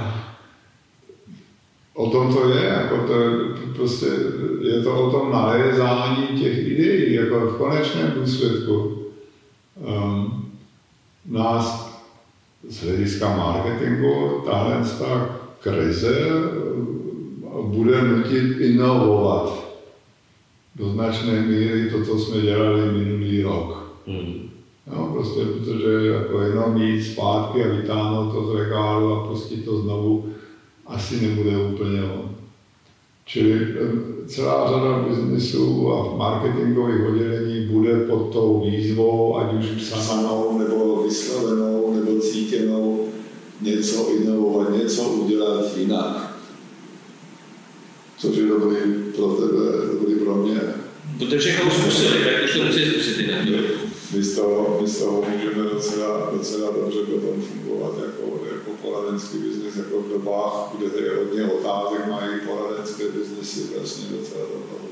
o 1.95 2.11
tom 2.11 2.33
to 2.33 2.49
je, 2.49 2.65
jako 2.65 2.97
to, 3.07 3.15
prostě 3.75 4.07
je 4.61 4.83
to 4.83 5.07
o 5.07 5.11
tom 5.11 5.33
nalézání 5.33 6.39
těch 6.39 6.59
ideí, 6.59 7.15
jako 7.15 7.47
v 7.47 7.59
konečném 7.59 8.11
důsledku 8.11 9.03
um, 9.77 10.47
nás 11.27 11.87
z 12.69 12.83
hlediska 12.83 13.29
marketingu 13.37 14.43
tahle 14.45 14.83
ta 14.99 15.27
krize 15.61 16.31
bude 17.63 18.03
nutit 18.03 18.61
inovovat 18.61 19.67
do 20.77 20.89
značné 20.91 21.41
míry 21.41 21.91
to, 21.91 22.01
co 22.01 22.19
jsme 22.19 22.43
dělali 22.43 22.87
minulý 22.87 23.43
rok. 23.43 23.93
Hmm. 24.07 24.46
No, 24.93 25.11
prostě 25.13 25.41
protože 25.41 26.07
jako 26.07 26.41
jenom 26.41 26.77
jít 26.77 27.03
zpátky 27.03 27.65
a 27.65 27.75
vytáhnout 27.75 28.33
to 28.33 28.53
z 28.53 28.55
regálu 28.55 29.13
a 29.13 29.27
pustit 29.27 29.65
to 29.65 29.79
znovu 29.79 30.29
asi 30.87 31.27
nebude 31.27 31.57
úplně 31.57 32.03
on. 32.03 32.31
Čili 33.25 33.75
celá 34.27 34.69
řada 34.69 35.09
biznisů 35.09 35.93
a 35.93 36.17
marketingových 36.17 37.07
oddělení 37.09 37.67
bude 37.67 38.01
pod 38.01 38.33
tou 38.33 38.65
výzvou, 38.65 39.39
ať 39.39 39.55
už 39.55 39.67
psanou, 39.67 40.59
nebo 40.59 41.03
vyslovenou, 41.03 41.95
nebo 41.95 42.21
cítěnou, 42.21 43.09
něco 43.61 44.11
inovovat, 44.11 44.77
něco 44.77 45.03
udělat 45.03 45.77
jinak. 45.77 46.37
Což 48.19 48.37
je 48.37 48.47
dobrý 48.47 48.77
pro 49.17 49.27
tebe, 49.27 49.63
dobrý 49.93 50.15
pro 50.15 50.35
mě. 50.35 50.61
Protože 51.19 51.59
ho 51.59 51.71
zkusili, 51.71 52.25
tak 52.25 52.53
to 52.53 52.65
musí 52.65 52.91
zkusit 52.91 53.19
jinak. 53.19 53.76
My 54.13 54.23
z 54.23 54.37
toho, 54.37 54.79
my 54.81 54.89
z 54.89 54.99
toho 54.99 55.23
můžeme 55.23 55.63
docela, 55.63 56.31
docela 56.33 56.71
dobře 56.71 56.99
potom 56.99 57.43
fungovat 57.43 57.95
jako, 58.07 58.47
jako 58.55 58.71
poradenský 58.83 59.39
biznis, 59.39 59.77
jako 59.77 60.01
v 60.01 60.09
dobách, 60.09 60.71
kde 60.79 61.07
je 61.07 61.17
hodně 61.17 61.45
otázek, 61.45 62.07
mají 62.07 62.41
poradenské 62.47 63.05
biznesy 63.09 63.61
vlastně 63.77 64.17
docela 64.19 64.41
dobro. 64.41 64.89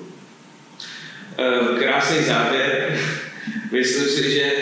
Ehm, 1.37 1.79
krásný 1.79 2.25
závěr. 2.25 2.99
Myslím 3.73 4.09
si, 4.09 4.31
že 4.31 4.53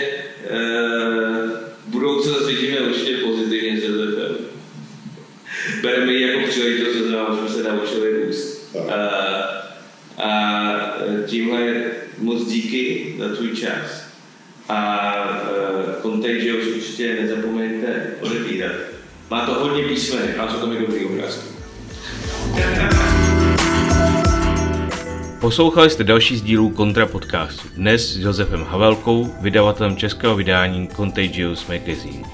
Poslouchali 25.42 25.90
jste 25.90 26.04
další 26.04 26.36
z 26.36 26.42
dílů 26.42 26.70
Kontra 26.70 27.06
podcastu. 27.06 27.68
Dnes 27.74 28.12
s 28.12 28.16
Josefem 28.16 28.64
Havelkou, 28.64 29.34
vydavatelem 29.40 29.96
českého 29.96 30.36
vydání 30.36 30.88
Contagious 30.88 31.66
Magazine. 31.66 32.28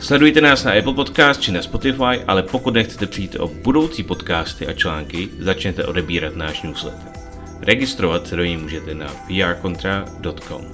Sledujte 0.00 0.40
nás 0.40 0.64
na 0.64 0.72
Apple 0.72 0.94
Podcast 0.94 1.40
či 1.40 1.52
na 1.52 1.62
Spotify, 1.62 2.24
ale 2.26 2.42
pokud 2.42 2.74
nechcete 2.74 3.06
přijít 3.06 3.36
o 3.36 3.48
budoucí 3.48 4.02
podcasty 4.02 4.66
a 4.66 4.72
články, 4.72 5.28
začněte 5.38 5.84
odebírat 5.84 6.36
náš 6.36 6.62
newsletter. 6.62 7.12
Registrovat 7.60 8.26
se 8.26 8.36
do 8.36 8.44
ní 8.44 8.56
můžete 8.56 8.94
na 8.94 9.06
vrcontra.com. 9.28 10.64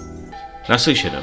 Naslyšenou. 0.68 1.22